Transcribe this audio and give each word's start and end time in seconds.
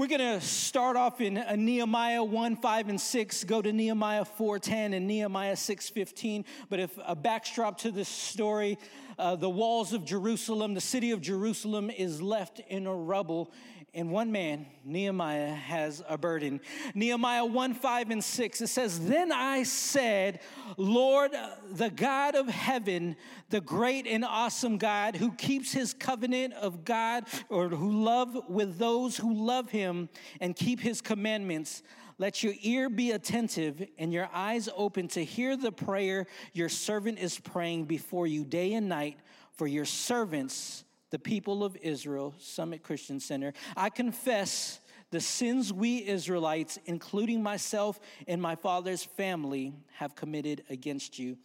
We're 0.00 0.06
going 0.06 0.20
to 0.20 0.40
start 0.40 0.96
off 0.96 1.20
in 1.20 1.36
uh, 1.36 1.56
Nehemiah 1.56 2.24
1, 2.24 2.56
5, 2.56 2.88
and 2.88 2.98
6, 2.98 3.44
go 3.44 3.60
to 3.60 3.70
Nehemiah 3.70 4.24
4, 4.24 4.58
10, 4.58 4.94
and 4.94 5.06
Nehemiah 5.06 5.56
6, 5.56 5.90
15. 5.90 6.46
But 6.70 6.80
if 6.80 6.98
a 7.04 7.14
backdrop 7.14 7.76
to 7.80 7.90
this 7.90 8.08
story, 8.08 8.78
uh, 9.18 9.36
the 9.36 9.50
walls 9.50 9.92
of 9.92 10.06
Jerusalem, 10.06 10.72
the 10.72 10.80
city 10.80 11.10
of 11.10 11.20
Jerusalem 11.20 11.90
is 11.90 12.22
left 12.22 12.60
in 12.60 12.86
a 12.86 12.94
rubble, 12.94 13.52
and 13.92 14.10
one 14.10 14.30
man, 14.30 14.66
Nehemiah, 14.84 15.52
has 15.52 16.02
a 16.08 16.16
burden. 16.16 16.60
Nehemiah 16.94 17.44
1, 17.44 17.74
5, 17.74 18.10
and 18.10 18.22
6, 18.22 18.60
it 18.60 18.66
says, 18.68 19.06
Then 19.06 19.32
I 19.32 19.64
said, 19.64 20.40
Lord, 20.76 21.32
the 21.72 21.90
God 21.90 22.34
of 22.34 22.48
heaven, 22.48 23.16
the 23.48 23.60
great 23.60 24.06
and 24.06 24.24
awesome 24.24 24.78
God 24.78 25.16
who 25.16 25.32
keeps 25.32 25.72
his 25.72 25.92
covenant 25.92 26.54
of 26.54 26.84
God 26.84 27.24
or 27.48 27.68
who 27.68 28.04
love 28.04 28.38
with 28.48 28.78
those 28.78 29.16
who 29.16 29.34
love 29.34 29.70
him 29.70 30.08
and 30.40 30.54
keep 30.54 30.80
his 30.80 31.00
commandments. 31.00 31.82
Let 32.18 32.42
your 32.42 32.52
ear 32.60 32.90
be 32.90 33.12
attentive 33.12 33.82
and 33.98 34.12
your 34.12 34.28
eyes 34.32 34.68
open 34.76 35.08
to 35.08 35.24
hear 35.24 35.56
the 35.56 35.72
prayer 35.72 36.26
your 36.52 36.68
servant 36.68 37.18
is 37.18 37.38
praying 37.38 37.86
before 37.86 38.26
you 38.26 38.44
day 38.44 38.74
and 38.74 38.88
night 38.88 39.18
for 39.54 39.66
your 39.66 39.84
servants, 39.86 40.84
the 41.10 41.18
people 41.18 41.62
of 41.64 41.76
Israel, 41.82 42.34
Summit 42.38 42.82
Christian 42.82 43.20
Center. 43.20 43.52
I 43.76 43.90
confess 43.90 44.80
the 45.10 45.20
sins 45.20 45.72
we 45.72 46.06
Israelites, 46.06 46.78
including 46.86 47.42
myself 47.42 47.98
and 48.28 48.40
my 48.40 48.54
father's 48.54 49.04
family, 49.04 49.74
have 49.94 50.14
committed 50.14 50.64
against 50.70 51.18
you. 51.18 51.36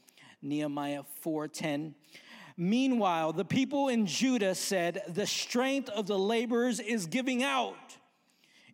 Nehemiah 0.42 1.04
4:10. 1.24 1.96
Meanwhile, 2.58 3.34
the 3.34 3.44
people 3.44 3.90
in 3.90 4.06
Judah 4.06 4.56
said, 4.56 5.04
The 5.10 5.28
strength 5.28 5.90
of 5.90 6.08
the 6.08 6.18
laborers 6.18 6.80
is 6.80 7.06
giving 7.06 7.44
out, 7.44 7.98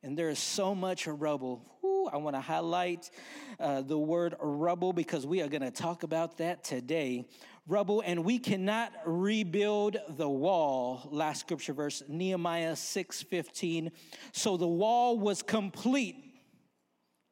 and 0.03 0.17
there 0.17 0.29
is 0.29 0.39
so 0.39 0.73
much 0.73 1.07
rubble. 1.07 1.65
I 2.11 2.17
want 2.17 2.35
to 2.35 2.41
highlight 2.41 3.09
uh, 3.59 3.81
the 3.81 3.97
word 3.97 4.35
rubble 4.39 4.91
because 4.93 5.25
we 5.25 5.41
are 5.41 5.47
going 5.47 5.61
to 5.61 5.71
talk 5.71 6.03
about 6.03 6.37
that 6.37 6.63
today. 6.63 7.27
Rubble, 7.67 8.01
and 8.05 8.25
we 8.25 8.39
cannot 8.39 8.91
rebuild 9.05 9.97
the 10.09 10.27
wall. 10.27 11.07
Last 11.11 11.41
scripture 11.41 11.73
verse, 11.73 12.01
Nehemiah 12.07 12.75
6 12.75 13.21
15. 13.23 13.91
So 14.31 14.57
the 14.57 14.67
wall 14.67 15.19
was 15.19 15.43
complete. 15.43 16.15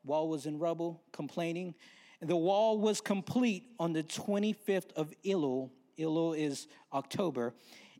Wall 0.03 0.30
was 0.30 0.45
in 0.45 0.59
rubble, 0.59 1.03
complaining. 1.11 1.73
The 2.21 2.38
wall 2.38 2.80
was 2.80 3.02
complete 3.02 3.63
on 3.80 3.93
the 3.93 4.03
25th 4.03 4.91
of 4.95 5.13
Elul 5.25 5.71
Elul 5.99 6.38
is 6.38 6.67
October, 6.93 7.53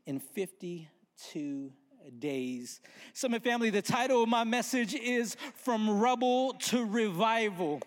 in 0.06 0.18
52 0.18 1.72
days. 2.18 2.80
Summit 3.12 3.42
family, 3.42 3.70
the 3.70 3.82
title 3.82 4.22
of 4.22 4.28
my 4.28 4.44
message 4.44 4.94
is 4.94 5.36
From 5.54 6.00
Rubble 6.00 6.54
to 6.54 6.84
Revival. 6.84 7.80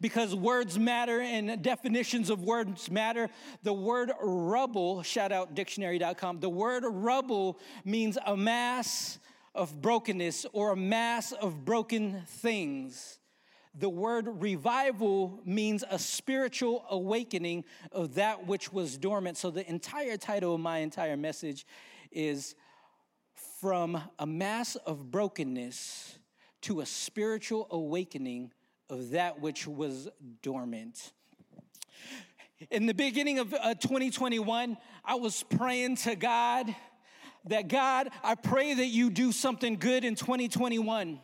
Because 0.00 0.34
words 0.34 0.78
matter 0.78 1.20
and 1.20 1.60
definitions 1.60 2.30
of 2.30 2.44
words 2.44 2.90
matter. 2.90 3.28
The 3.62 3.72
word 3.72 4.12
rubble, 4.20 5.02
shout 5.02 5.32
out 5.32 5.54
dictionary.com, 5.54 6.40
the 6.40 6.48
word 6.48 6.84
rubble 6.86 7.58
means 7.84 8.16
a 8.24 8.36
mass 8.36 9.18
of 9.54 9.80
brokenness 9.82 10.46
or 10.52 10.72
a 10.72 10.76
mass 10.76 11.32
of 11.32 11.64
broken 11.64 12.22
things. 12.26 13.18
The 13.74 13.88
word 13.88 14.28
revival 14.42 15.40
means 15.44 15.82
a 15.88 15.98
spiritual 15.98 16.84
awakening 16.90 17.64
of 17.90 18.14
that 18.16 18.46
which 18.46 18.72
was 18.72 18.98
dormant. 18.98 19.38
So, 19.38 19.50
the 19.50 19.68
entire 19.68 20.18
title 20.18 20.54
of 20.54 20.60
my 20.60 20.78
entire 20.78 21.16
message 21.16 21.66
is 22.10 22.54
From 23.62 24.02
a 24.18 24.26
Mass 24.26 24.74
of 24.74 25.12
Brokenness 25.12 26.18
to 26.62 26.80
a 26.80 26.86
Spiritual 26.86 27.68
Awakening 27.70 28.50
of 28.90 29.10
That 29.10 29.40
Which 29.40 29.68
Was 29.68 30.08
Dormant. 30.42 31.12
In 32.72 32.86
the 32.86 32.92
beginning 32.92 33.38
of 33.38 33.54
uh, 33.54 33.74
2021, 33.74 34.76
I 35.04 35.14
was 35.14 35.44
praying 35.44 35.94
to 35.98 36.16
God 36.16 36.74
that 37.44 37.68
God, 37.68 38.08
I 38.24 38.34
pray 38.34 38.74
that 38.74 38.86
you 38.86 39.10
do 39.10 39.30
something 39.30 39.76
good 39.76 40.04
in 40.04 40.16
2021. 40.16 41.20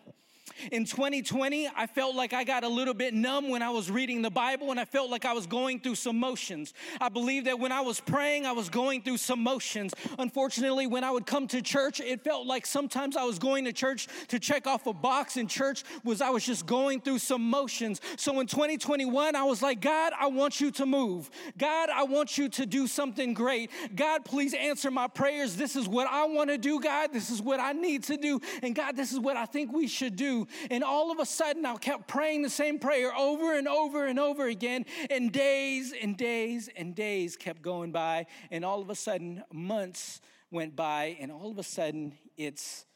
In 0.73 0.85
2020, 0.85 1.69
I 1.75 1.87
felt 1.87 2.15
like 2.15 2.33
I 2.33 2.45
got 2.45 2.65
a 2.65 2.69
little 2.69 2.95
bit 2.95 3.15
numb 3.15 3.49
when 3.49 3.63
I 3.63 3.71
was 3.71 3.91
reading 3.91 4.23
the 4.23 4.31
Bible 4.31 4.71
and 4.71 4.81
I 4.81 4.85
felt 4.85 5.11
like 5.11 5.25
I 5.25 5.33
was 5.33 5.47
going 5.47 5.81
through 5.81 5.95
some 5.95 6.19
motions. 6.19 6.75
I 7.01 7.09
believe 7.09 7.45
that 7.45 7.59
when 7.59 7.73
I 7.73 7.81
was 7.81 8.01
praying, 8.01 8.47
I 8.47 8.53
was 8.53 8.69
going 8.69 9.03
through 9.03 9.19
some 9.19 9.43
motions. 9.43 9.95
Unfortunately, 10.19 10.87
when 10.87 11.05
I 11.05 11.11
would 11.11 11.27
come 11.27 11.47
to 11.49 11.63
church, 11.63 12.01
it 12.01 12.23
felt 12.23 12.47
like 12.47 12.67
sometimes 12.67 13.17
I 13.17 13.25
was 13.25 13.39
going 13.39 13.65
to 13.65 13.73
church 13.73 14.09
to 14.29 14.39
check 14.39 14.67
off 14.67 14.87
a 14.87 14.93
box 14.93 15.37
and 15.37 15.49
church 15.49 15.85
was 16.05 16.21
I 16.21 16.31
was 16.31 16.45
just 16.45 16.67
going 16.67 17.01
through 17.01 17.19
some 17.19 17.43
motions. 17.43 18.01
So 18.17 18.41
in 18.41 18.47
2021, 18.47 19.37
I 19.37 19.45
was 19.45 19.63
like, 19.63 19.81
God, 19.81 20.13
I 20.19 20.29
want 20.29 20.61
you 20.61 20.71
to 20.73 20.87
move. 20.87 21.31
God, 21.57 21.91
I 21.91 22.05
want 22.05 22.39
you 22.39 22.49
to 22.51 22.67
do 22.67 22.87
something 22.87 23.35
great. 23.35 23.71
God, 23.95 24.25
please 24.25 24.55
answer 24.55 24.91
my 24.91 25.09
prayers. 25.09 25.57
This 25.57 25.77
is 25.77 25.89
what 25.89 26.09
I 26.09 26.27
want 26.27 26.51
to 26.51 26.59
do, 26.59 26.81
God. 26.81 27.13
This 27.13 27.31
is 27.31 27.41
what 27.41 27.61
I 27.61 27.73
need 27.73 28.05
to 28.05 28.17
do. 28.17 28.41
And 28.63 28.75
God, 28.75 28.97
this 28.97 29.13
is 29.13 29.19
what 29.19 29.37
I 29.37 29.47
think 29.47 29.73
we 29.73 29.87
should 29.87 30.17
do. 30.17 30.38
And 30.71 30.85
all 30.85 31.11
of 31.11 31.19
a 31.19 31.27
sudden, 31.27 31.65
I 31.67 31.77
kept 31.77 32.07
praying 32.07 32.43
the 32.43 32.51
same 32.51 32.79
prayer 32.79 33.15
over 33.17 33.57
and 33.57 33.67
over 33.67 34.07
and 34.07 34.19
over 34.19 34.47
again. 34.47 34.85
And 35.11 35.33
days 35.33 35.95
and 36.01 36.17
days 36.17 36.69
and 36.77 36.95
days 36.95 37.37
kept 37.37 37.63
going 37.63 37.93
by. 37.93 38.27
And 38.51 38.65
all 38.65 38.81
of 38.81 38.91
a 38.91 38.95
sudden, 38.95 39.43
months 39.53 40.21
went 40.51 40.77
by. 40.77 41.17
And 41.21 41.33
all 41.33 41.51
of 41.51 41.59
a 41.59 41.63
sudden, 41.63 42.15
it's 42.37 42.87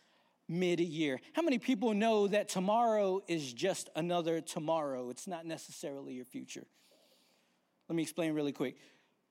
mid 0.49 0.81
year. 0.81 1.21
How 1.33 1.43
many 1.43 1.59
people 1.59 1.95
know 1.95 2.29
that 2.29 2.49
tomorrow 2.49 3.23
is 3.27 3.53
just 3.53 3.89
another 3.97 4.41
tomorrow? 4.41 5.11
It's 5.11 5.27
not 5.27 5.47
necessarily 5.47 6.15
your 6.15 6.25
future. 6.25 6.67
Let 7.89 7.97
me 7.97 8.03
explain 8.03 8.33
really 8.35 8.53
quick. 8.53 8.77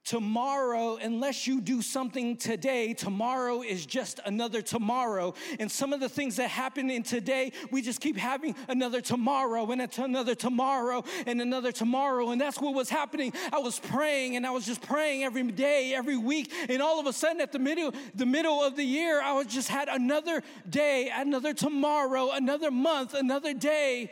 Tomorrow, 0.04 0.98
unless 0.98 1.46
you 1.46 1.62
do 1.62 1.84
something 1.84 2.36
today, 2.36 2.94
tomorrow 2.94 3.62
is 3.62 3.86
just 3.86 4.20
another 4.26 4.64
tomorrow. 4.64 5.36
And 5.60 5.72
some 5.72 5.94
of 5.94 6.00
the 6.00 6.10
things 6.10 6.38
that 6.38 6.50
happen 6.50 6.90
in 6.90 7.04
today, 7.04 7.52
we 7.70 7.84
just 7.84 8.02
keep 8.02 8.18
having 8.18 8.56
another 8.68 9.00
tomorrow 9.00 9.70
and 9.70 9.80
another 10.00 10.34
tomorrow 10.34 11.04
and 11.28 11.40
another 11.40 11.72
tomorrow. 11.72 12.32
And 12.32 12.42
that's 12.42 12.60
what 12.60 12.74
was 12.74 12.90
happening. 12.90 13.32
I 13.54 13.60
was 13.60 13.78
praying 13.78 14.36
and 14.36 14.46
I 14.46 14.50
was 14.50 14.66
just 14.66 14.82
praying 14.82 15.24
every 15.24 15.44
day, 15.44 15.94
every 15.94 16.18
week. 16.18 16.52
And 16.68 16.82
all 16.82 17.00
of 17.00 17.06
a 17.06 17.14
sudden 17.14 17.40
at 17.40 17.52
the 17.52 17.60
middle, 17.60 17.94
the 18.16 18.26
middle 18.26 18.64
of 18.64 18.76
the 18.76 18.84
year, 18.84 19.22
I 19.22 19.34
was 19.34 19.46
just 19.48 19.68
had 19.68 19.88
another 19.88 20.42
day, 20.68 21.12
another 21.14 21.54
tomorrow, 21.54 22.32
another 22.32 22.72
month, 22.72 23.14
another 23.14 23.54
day. 23.54 24.12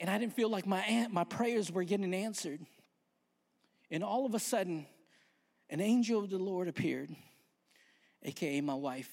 And 0.00 0.10
I 0.10 0.18
didn't 0.18 0.34
feel 0.34 0.50
like 0.50 0.66
my, 0.66 1.06
my 1.10 1.24
prayers 1.24 1.72
were 1.72 1.84
getting 1.84 2.12
answered. 2.12 2.60
And 3.94 4.02
all 4.02 4.26
of 4.26 4.34
a 4.34 4.40
sudden, 4.40 4.86
an 5.70 5.80
angel 5.80 6.24
of 6.24 6.28
the 6.28 6.36
Lord 6.36 6.66
appeared, 6.66 7.14
AKA 8.24 8.60
my 8.60 8.74
wife. 8.74 9.08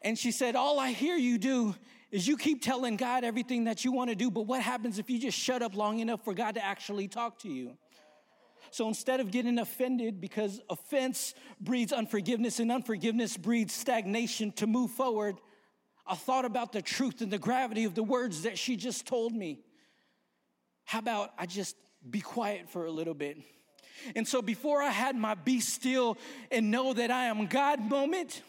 And 0.00 0.16
she 0.16 0.30
said, 0.30 0.54
All 0.54 0.78
I 0.78 0.92
hear 0.92 1.16
you 1.16 1.36
do 1.36 1.74
is 2.12 2.28
you 2.28 2.36
keep 2.36 2.62
telling 2.62 2.96
God 2.96 3.24
everything 3.24 3.64
that 3.64 3.84
you 3.84 3.90
want 3.90 4.10
to 4.10 4.14
do, 4.14 4.30
but 4.30 4.42
what 4.42 4.62
happens 4.62 5.00
if 5.00 5.10
you 5.10 5.18
just 5.18 5.36
shut 5.36 5.60
up 5.60 5.74
long 5.74 5.98
enough 5.98 6.24
for 6.24 6.34
God 6.34 6.54
to 6.54 6.64
actually 6.64 7.08
talk 7.08 7.40
to 7.40 7.48
you? 7.48 7.76
So 8.70 8.86
instead 8.86 9.18
of 9.18 9.32
getting 9.32 9.58
offended 9.58 10.20
because 10.20 10.60
offense 10.70 11.34
breeds 11.60 11.92
unforgiveness 11.92 12.60
and 12.60 12.70
unforgiveness 12.70 13.36
breeds 13.36 13.74
stagnation 13.74 14.52
to 14.52 14.68
move 14.68 14.92
forward, 14.92 15.34
I 16.06 16.14
thought 16.14 16.44
about 16.44 16.70
the 16.70 16.80
truth 16.80 17.22
and 17.22 17.32
the 17.32 17.38
gravity 17.38 17.82
of 17.82 17.96
the 17.96 18.04
words 18.04 18.42
that 18.42 18.56
she 18.56 18.76
just 18.76 19.04
told 19.04 19.32
me. 19.32 19.64
How 20.84 21.00
about 21.00 21.30
I 21.36 21.46
just 21.46 21.74
be 22.08 22.20
quiet 22.20 22.68
for 22.68 22.86
a 22.86 22.90
little 22.90 23.14
bit. 23.14 23.38
And 24.16 24.26
so 24.26 24.40
before 24.40 24.82
I 24.82 24.90
had 24.90 25.16
my 25.16 25.34
be 25.34 25.60
still 25.60 26.16
and 26.50 26.70
know 26.70 26.92
that 26.94 27.10
I 27.10 27.26
am 27.26 27.46
God 27.46 27.80
moment, 27.80 28.42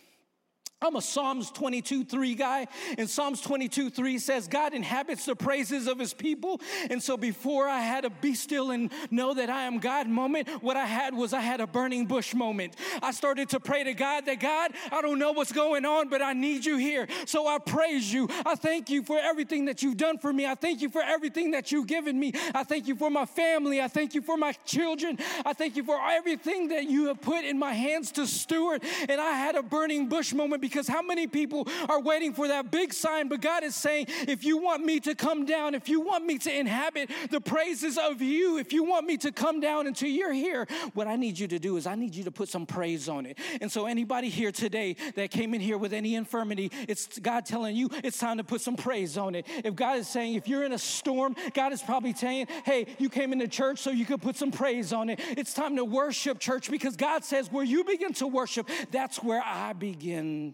I'm 0.83 0.95
a 0.95 1.01
Psalms 1.01 1.51
22 1.51 2.05
3 2.05 2.33
guy, 2.33 2.67
and 2.97 3.07
Psalms 3.07 3.39
22 3.41 3.91
3 3.91 4.17
says, 4.17 4.47
God 4.47 4.73
inhabits 4.73 5.25
the 5.25 5.35
praises 5.35 5.85
of 5.87 5.99
his 5.99 6.11
people. 6.11 6.59
And 6.89 7.01
so 7.01 7.17
before 7.17 7.69
I 7.69 7.81
had 7.81 8.03
a 8.03 8.09
be 8.09 8.33
still 8.33 8.71
and 8.71 8.91
know 9.11 9.35
that 9.35 9.47
I 9.47 9.65
am 9.65 9.77
God 9.77 10.07
moment, 10.07 10.49
what 10.63 10.77
I 10.77 10.87
had 10.87 11.13
was 11.13 11.33
I 11.33 11.39
had 11.39 11.61
a 11.61 11.67
burning 11.67 12.07
bush 12.07 12.33
moment. 12.33 12.75
I 13.03 13.11
started 13.11 13.49
to 13.49 13.59
pray 13.59 13.83
to 13.83 13.93
God 13.93 14.25
that 14.25 14.39
God, 14.39 14.71
I 14.91 15.03
don't 15.03 15.19
know 15.19 15.33
what's 15.33 15.51
going 15.51 15.85
on, 15.85 16.09
but 16.09 16.23
I 16.23 16.33
need 16.33 16.65
you 16.65 16.77
here. 16.77 17.07
So 17.25 17.45
I 17.45 17.59
praise 17.59 18.11
you. 18.11 18.27
I 18.43 18.55
thank 18.55 18.89
you 18.89 19.03
for 19.03 19.19
everything 19.19 19.65
that 19.65 19.83
you've 19.83 19.97
done 19.97 20.17
for 20.17 20.33
me. 20.33 20.47
I 20.47 20.55
thank 20.55 20.81
you 20.81 20.89
for 20.89 21.03
everything 21.03 21.51
that 21.51 21.71
you've 21.71 21.87
given 21.87 22.19
me. 22.19 22.33
I 22.55 22.63
thank 22.63 22.87
you 22.87 22.95
for 22.95 23.11
my 23.11 23.27
family. 23.27 23.81
I 23.81 23.87
thank 23.87 24.15
you 24.15 24.23
for 24.23 24.35
my 24.35 24.53
children. 24.65 25.19
I 25.45 25.53
thank 25.53 25.75
you 25.75 25.83
for 25.83 25.99
everything 26.01 26.69
that 26.69 26.89
you 26.89 27.05
have 27.09 27.21
put 27.21 27.45
in 27.45 27.59
my 27.59 27.73
hands 27.73 28.11
to 28.13 28.25
steward. 28.25 28.83
And 29.07 29.21
I 29.21 29.33
had 29.33 29.53
a 29.53 29.61
burning 29.61 30.09
bush 30.09 30.33
moment 30.33 30.70
because 30.71 30.87
how 30.87 31.01
many 31.01 31.27
people 31.27 31.67
are 31.89 31.99
waiting 31.99 32.33
for 32.33 32.47
that 32.47 32.71
big 32.71 32.93
sign? 32.93 33.27
But 33.27 33.41
God 33.41 33.63
is 33.63 33.75
saying, 33.75 34.07
if 34.27 34.43
you 34.43 34.57
want 34.57 34.85
me 34.85 34.99
to 35.01 35.13
come 35.13 35.45
down, 35.45 35.75
if 35.75 35.89
you 35.89 35.99
want 35.99 36.25
me 36.25 36.37
to 36.39 36.53
inhabit 36.59 37.11
the 37.29 37.41
praises 37.41 37.97
of 37.97 38.21
you, 38.21 38.57
if 38.57 38.71
you 38.71 38.83
want 38.83 39.05
me 39.05 39.17
to 39.17 39.31
come 39.31 39.59
down 39.59 39.87
until 39.87 40.09
you're 40.09 40.33
here, 40.33 40.67
what 40.93 41.07
I 41.07 41.15
need 41.15 41.37
you 41.37 41.47
to 41.49 41.59
do 41.59 41.77
is 41.77 41.85
I 41.85 41.95
need 41.95 42.15
you 42.15 42.23
to 42.23 42.31
put 42.31 42.49
some 42.49 42.65
praise 42.65 43.09
on 43.09 43.25
it. 43.25 43.37
And 43.59 43.71
so, 43.71 43.85
anybody 43.85 44.29
here 44.29 44.51
today 44.51 44.95
that 45.15 45.31
came 45.31 45.53
in 45.53 45.61
here 45.61 45.77
with 45.77 45.93
any 45.93 46.15
infirmity, 46.15 46.71
it's 46.87 47.19
God 47.19 47.45
telling 47.45 47.75
you 47.75 47.89
it's 48.03 48.17
time 48.17 48.37
to 48.37 48.43
put 48.43 48.61
some 48.61 48.75
praise 48.75 49.17
on 49.17 49.35
it. 49.35 49.45
If 49.63 49.75
God 49.75 49.97
is 49.97 50.07
saying, 50.07 50.35
if 50.35 50.47
you're 50.47 50.63
in 50.63 50.71
a 50.71 50.79
storm, 50.79 51.35
God 51.53 51.73
is 51.73 51.81
probably 51.81 52.13
saying, 52.13 52.47
hey, 52.63 52.87
you 52.97 53.09
came 53.09 53.33
into 53.33 53.47
church 53.47 53.79
so 53.79 53.91
you 53.91 54.05
could 54.05 54.21
put 54.21 54.35
some 54.35 54.51
praise 54.51 54.93
on 54.93 55.09
it. 55.09 55.19
It's 55.37 55.53
time 55.53 55.75
to 55.75 55.85
worship, 55.85 56.39
church, 56.39 56.71
because 56.71 56.95
God 56.95 57.23
says, 57.23 57.51
where 57.51 57.63
you 57.63 57.83
begin 57.83 58.13
to 58.13 58.27
worship, 58.27 58.69
that's 58.91 59.21
where 59.21 59.41
I 59.43 59.73
begin 59.73 60.53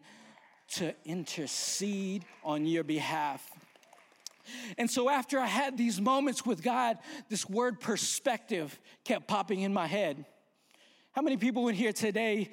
to 0.76 0.94
intercede 1.06 2.26
on 2.44 2.66
your 2.66 2.84
behalf. 2.84 3.48
And 4.78 4.90
so, 4.90 5.10
after 5.10 5.40
I 5.40 5.46
had 5.46 5.78
these 5.78 6.00
moments 6.00 6.46
with 6.46 6.64
God, 6.64 6.98
this 7.30 7.50
word 7.50 7.80
perspective 7.80 8.78
kept 9.04 9.28
popping 9.28 9.62
in 9.62 9.74
my 9.74 9.88
head. 9.88 10.26
How 11.12 11.22
many 11.22 11.38
people 11.38 11.68
in 11.68 11.76
here 11.76 11.92
today, 11.92 12.52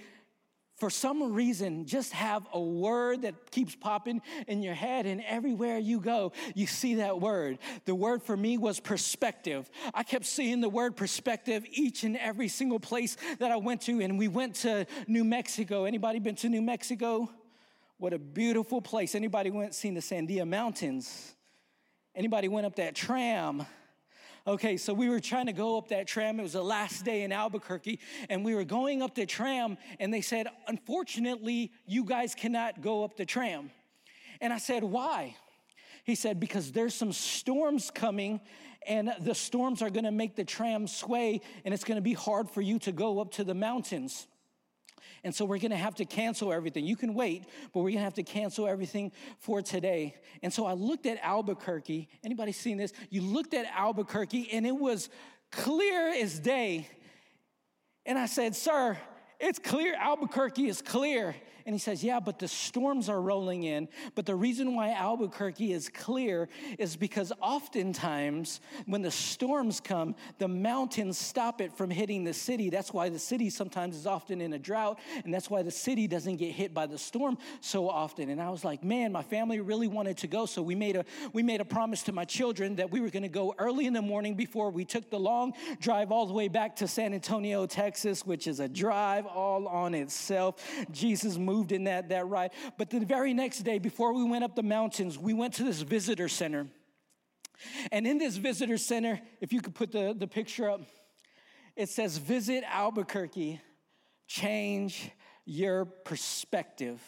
for 0.77 0.91
some 0.91 1.35
reason, 1.35 1.87
just 1.87 2.13
have 2.13 2.47
a 2.53 2.61
word 2.61 3.23
that 3.23 3.51
keeps 3.51 3.77
popping 3.77 4.23
in 4.49 4.63
your 4.63 4.75
head, 4.75 5.07
and 5.07 5.23
everywhere 5.25 5.79
you 5.79 6.01
go, 6.01 6.33
you 6.55 6.67
see 6.67 6.97
that 6.97 7.21
word? 7.21 7.59
The 7.85 7.95
word 7.95 8.23
for 8.23 8.37
me 8.37 8.59
was 8.59 8.81
perspective. 8.81 9.71
I 9.93 10.03
kept 10.03 10.25
seeing 10.25 10.61
the 10.61 10.69
word 10.69 10.97
perspective 10.97 11.65
each 11.71 12.05
and 12.05 12.17
every 12.17 12.49
single 12.49 12.81
place 12.81 13.17
that 13.39 13.53
I 13.53 13.57
went 13.57 13.83
to, 13.83 14.01
and 14.01 14.19
we 14.19 14.29
went 14.29 14.57
to 14.57 14.87
New 15.07 15.25
Mexico. 15.25 15.85
Anybody 15.85 16.19
been 16.19 16.37
to 16.37 16.49
New 16.49 16.63
Mexico? 16.63 17.31
What 17.99 18.13
a 18.13 18.19
beautiful 18.19 18.83
place. 18.83 19.15
Anybody 19.15 19.51
went 19.51 19.75
seen 19.75 19.95
the 19.95 20.01
Sandia 20.01 20.47
Mountains? 20.47 21.35
Anybody 22.15 22.49
went 22.49 22.67
up 22.67 22.77
that 22.77 22.95
tram? 22.95 23.65
Okay, 24.47 24.77
so 24.77 24.93
we 24.93 25.09
were 25.09 25.21
trying 25.21 25.47
to 25.47 25.53
go 25.53 25.79
up 25.79 25.89
that 25.89 26.07
tram. 26.07 26.39
It 26.39 26.43
was 26.43 26.53
the 26.53 26.63
last 26.63 27.05
day 27.05 27.23
in 27.23 27.33
Albuquerque, 27.33 28.01
and 28.29 28.45
we 28.45 28.55
were 28.55 28.65
going 28.65 29.01
up 29.01 29.15
the 29.15 29.25
tram, 29.25 29.79
and 29.99 30.13
they 30.13 30.21
said, 30.21 30.49
Unfortunately, 30.67 31.73
you 31.87 32.05
guys 32.05 32.35
cannot 32.35 32.83
go 32.83 33.05
up 33.05 33.17
the 33.17 33.25
tram. 33.25 33.71
And 34.41 34.53
I 34.53 34.59
said, 34.59 34.85
Why? 34.85 35.37
He 36.05 36.15
said, 36.15 36.41
Because 36.41 36.73
there's 36.73 36.95
some 36.95 37.13
storms 37.13 37.91
coming, 37.91 38.41
and 38.87 39.15
the 39.21 39.35
storms 39.35 39.81
are 39.81 39.89
gonna 39.89 40.13
make 40.13 40.37
the 40.37 40.45
tram 40.45 40.89
sway, 40.89 41.41
and 41.65 41.73
it's 41.73 41.85
gonna 41.85 42.03
be 42.03 42.13
hard 42.13 42.51
for 42.51 42.61
you 42.61 42.79
to 42.81 42.93
go 42.93 43.21
up 43.21 43.31
to 43.33 43.45
the 43.45 43.55
mountains. 43.55 44.27
And 45.25 45.35
so 45.35 45.45
we're 45.47 45.59
going 45.59 45.71
to 45.71 45.77
have 45.77 45.95
to 45.97 46.05
cancel 46.05 46.53
everything. 46.53 46.85
You 46.85 46.97
can 46.97 47.15
wait, 47.15 47.45
but 47.73 47.81
we're 47.81 47.91
going 47.91 47.99
to 47.99 48.05
have 48.05 48.15
to 48.15 48.23
cancel 48.23 48.69
everything 48.69 49.11
for 49.39 49.63
today. 49.63 50.15
And 50.43 50.53
so 50.53 50.67
I 50.67 50.75
looked 50.75 51.07
at 51.07 51.19
Albuquerque. 51.23 52.09
Anybody 52.23 52.53
seen 52.53 52.77
this? 52.77 52.93
You 53.09 53.23
looked 53.23 53.55
at 53.55 53.67
Albuquerque 53.75 54.51
and 54.53 54.67
it 54.67 54.77
was 54.77 55.09
clear 55.51 56.09
as 56.11 56.39
day. 56.39 56.89
And 58.07 58.19
I 58.19 58.27
said, 58.27 58.55
"Sir, 58.55 58.99
it's 59.41 59.59
clear 59.59 59.95
Albuquerque 59.95 60.69
is 60.69 60.83
clear." 60.83 61.35
And 61.67 61.75
he 61.75 61.79
says, 61.79 62.05
Yeah, 62.05 62.21
but 62.21 62.39
the 62.39 62.49
storms 62.49 63.09
are 63.09 63.21
rolling 63.21 63.63
in. 63.63 63.89
But 64.15 64.27
the 64.27 64.35
reason 64.35 64.75
why 64.75 64.91
Albuquerque 64.93 65.73
is 65.73 65.89
clear 65.89 66.49
is 66.79 66.95
because 66.95 67.33
oftentimes 67.41 68.61
when 68.85 69.01
the 69.01 69.11
storms 69.11 69.81
come, 69.81 70.15
the 70.39 70.49
mountains 70.49 71.17
stop 71.17 71.63
it 71.63 71.73
from 71.73 71.89
hitting 71.89 72.25
the 72.25 72.35
city. 72.35 72.69
That's 72.69 72.93
why 72.93 73.09
the 73.09 73.19
city 73.19 73.49
sometimes 73.49 73.97
is 73.97 74.07
often 74.07 74.43
in 74.43 74.53
a 74.53 74.59
drought. 74.59 74.99
And 75.25 75.33
that's 75.33 75.49
why 75.49 75.63
the 75.63 75.71
city 75.71 76.07
doesn't 76.07 76.37
get 76.37 76.53
hit 76.53 76.75
by 76.75 76.87
the 76.87 76.99
storm 76.99 77.39
so 77.63 77.89
often. 77.89 78.29
And 78.29 78.43
I 78.43 78.51
was 78.51 78.63
like, 78.63 78.85
Man, 78.85 79.11
my 79.11 79.23
family 79.23 79.61
really 79.61 79.89
wanted 79.89 80.19
to 80.19 80.27
go. 80.27 80.45
So 80.45 80.61
we 80.61 80.75
made 80.75 80.97
a, 80.97 81.05
we 81.33 81.43
made 81.43 81.63
a 81.63 81.65
promise 81.65 82.03
to 82.05 82.13
my 82.13 82.27
children 82.27 82.77
that 82.77 82.91
we 82.91 83.01
were 83.01 83.11
going 83.11 83.23
to 83.23 83.29
go 83.31 83.55
early 83.59 83.87
in 83.87 83.95
the 83.95 84.03
morning 84.03 84.35
before 84.35 84.71
we 84.71 84.85
took 84.85 85.09
the 85.09 85.19
long 85.19 85.55
drive 85.81 86.13
all 86.13 86.27
the 86.27 86.35
way 86.35 86.49
back 86.49 86.77
to 86.77 86.87
San 86.87 87.15
Antonio, 87.15 87.65
Texas, 87.65 88.27
which 88.27 88.47
is 88.47 88.61
a 88.61 88.69
drive 88.69 89.25
all 89.25 89.67
on 89.67 89.95
itself. 89.95 90.57
Jesus 90.91 91.39
moved 91.39 91.54
moved 91.55 91.73
in 91.73 91.85
that, 91.85 92.09
that 92.09 92.27
ride. 92.27 92.51
But 92.77 92.91
the 92.91 93.01
very 93.01 93.33
next 93.33 93.61
day, 93.61 93.79
before 93.79 94.13
we 94.13 94.25
went 94.25 94.45
up 94.45 94.57
the 94.57 94.63
mountains, 94.63 95.19
we 95.19 95.33
went 95.33 95.55
to 95.55 95.65
this 95.65 95.81
visitor 95.83 96.29
center. 96.29 96.67
And 97.93 98.07
in 98.07 98.19
this 98.19 98.37
visitor 98.37 98.79
center, 98.79 99.21
if 99.41 99.53
you 99.53 99.61
could 99.61 99.75
put 99.75 99.93
the, 99.93 100.15
the 100.19 100.27
picture 100.27 100.69
up, 100.69 100.81
it 101.77 101.89
says, 101.89 102.19
Visit 102.19 102.65
Albuquerque, 102.67 103.61
change 104.27 105.11
your 105.45 105.85
perspective. 105.85 107.01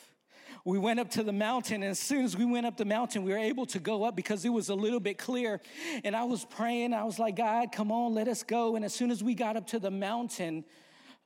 We 0.64 0.78
went 0.78 0.98
up 0.98 1.10
to 1.10 1.22
the 1.22 1.32
mountain, 1.32 1.82
and 1.82 1.90
as 1.90 1.98
soon 1.98 2.24
as 2.24 2.36
we 2.36 2.44
went 2.44 2.66
up 2.66 2.76
the 2.76 2.84
mountain, 2.84 3.22
we 3.22 3.32
were 3.32 3.38
able 3.38 3.66
to 3.66 3.78
go 3.78 4.04
up 4.04 4.16
because 4.16 4.44
it 4.44 4.48
was 4.48 4.68
a 4.68 4.74
little 4.74 4.98
bit 4.98 5.16
clear. 5.16 5.60
And 6.04 6.16
I 6.16 6.24
was 6.24 6.44
praying, 6.44 6.92
I 6.92 7.04
was 7.04 7.18
like, 7.18 7.36
God, 7.36 7.70
come 7.72 7.92
on, 7.92 8.14
let 8.14 8.26
us 8.26 8.42
go. 8.42 8.74
And 8.74 8.84
as 8.84 8.92
soon 8.92 9.10
as 9.10 9.22
we 9.22 9.34
got 9.34 9.56
up 9.56 9.66
to 9.68 9.78
the 9.78 9.92
mountain, 9.92 10.64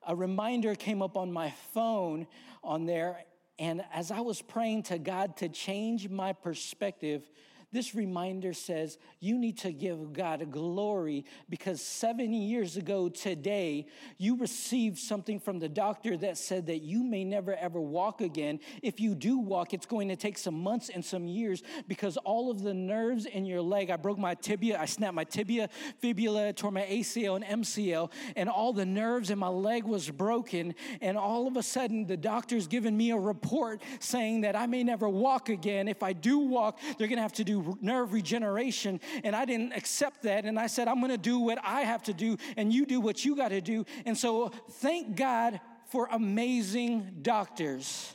a 0.07 0.15
reminder 0.15 0.75
came 0.75 1.03
up 1.03 1.17
on 1.17 1.33
my 1.33 1.53
phone 1.73 2.27
on 2.63 2.87
there. 2.87 3.25
And 3.59 3.85
as 3.93 4.11
I 4.11 4.21
was 4.21 4.41
praying 4.41 4.85
to 4.85 4.99
God 4.99 5.37
to 5.39 5.49
change 5.49 6.09
my 6.09 6.33
perspective, 6.33 7.29
this 7.73 7.95
reminder 7.95 8.53
says 8.53 8.99
you 9.21 9.39
need 9.39 9.59
to 9.59 9.71
give 9.71 10.13
God 10.13 10.51
glory 10.51 11.25
because 11.49 11.81
seven 11.81 12.33
years 12.33 12.77
ago 12.77 13.09
today, 13.09 13.87
you 14.19 14.37
received 14.37 14.99
something 14.99 15.39
from 15.39 15.61
the 15.61 15.69
doctor 15.69 16.17
that 16.17 16.37
said 16.37 16.67
that 16.67 16.83
you 16.83 17.05
may 17.05 17.23
never 17.23 17.55
ever 17.55 17.81
walk 17.81 18.21
again. 18.21 18.59
If 18.83 18.99
you 18.99 19.15
do 19.15 19.39
walk, 19.39 19.73
it's 19.73 19.87
going 19.87 20.09
to 20.09 20.17
take 20.17 20.37
some 20.37 20.61
months 20.61 20.89
and 20.89 21.05
some 21.05 21.29
years 21.29 21.63
because 21.87 22.17
all 22.17 22.51
of 22.51 22.63
the 22.63 22.75
nerves 22.75 23.27
in 23.27 23.45
your 23.45 23.63
leg, 23.63 23.91
I 23.91 23.97
broke 23.97 24.19
my 24.19 24.35
tibia, 24.35 24.81
I 24.81 24.87
snapped 24.87 25.15
my 25.15 25.25
tibia, 25.25 25.69
fibula, 26.01 26.53
tore 26.53 26.73
my 26.73 26.83
ACL 26.83 27.37
and 27.37 27.63
MCL, 27.63 28.11
and 28.35 28.49
all 28.49 28.73
the 28.73 28.87
nerves 28.87 29.31
in 29.31 29.39
my 29.39 29.49
leg 29.49 29.85
was 29.85 30.11
broken. 30.11 30.75
And 31.01 31.17
all 31.17 31.47
of 31.47 31.57
a 31.57 31.63
sudden, 31.63 32.07
the 32.07 32.17
doctor's 32.17 32.67
given 32.67 32.97
me 32.97 33.11
a 33.13 33.19
report 33.19 33.81
saying 34.01 34.41
that 34.41 34.57
I 34.57 34.67
may 34.67 34.83
never 34.83 35.09
walk 35.09 35.49
again. 35.49 35.87
If 35.87 36.03
I 36.03 36.13
do 36.13 36.39
walk, 36.39 36.81
they're 36.99 37.07
going 37.07 37.19
to 37.19 37.23
have 37.23 37.33
to 37.35 37.45
do 37.45 37.60
nerve 37.81 38.13
regeneration. 38.13 39.01
And 39.25 39.35
I 39.35 39.45
didn't 39.45 39.73
accept 39.73 40.23
that. 40.23 40.45
And 40.45 40.59
I 40.59 40.67
said, 40.67 40.89
I'm 40.89 41.01
going 41.01 41.13
to 41.13 41.19
do 41.19 41.39
what 41.41 41.59
I 41.65 41.83
have 41.83 42.03
to 42.05 42.13
do, 42.13 42.37
and 42.57 42.73
you 42.73 42.87
do 42.87 43.01
what 43.01 43.25
you 43.25 43.37
got 43.37 43.49
to 43.49 43.61
do. 43.61 43.85
And 44.07 44.17
so 44.17 44.49
thank 44.71 45.17
God 45.17 45.61
for 45.89 46.09
amazing 46.13 47.19
doctors. 47.23 48.15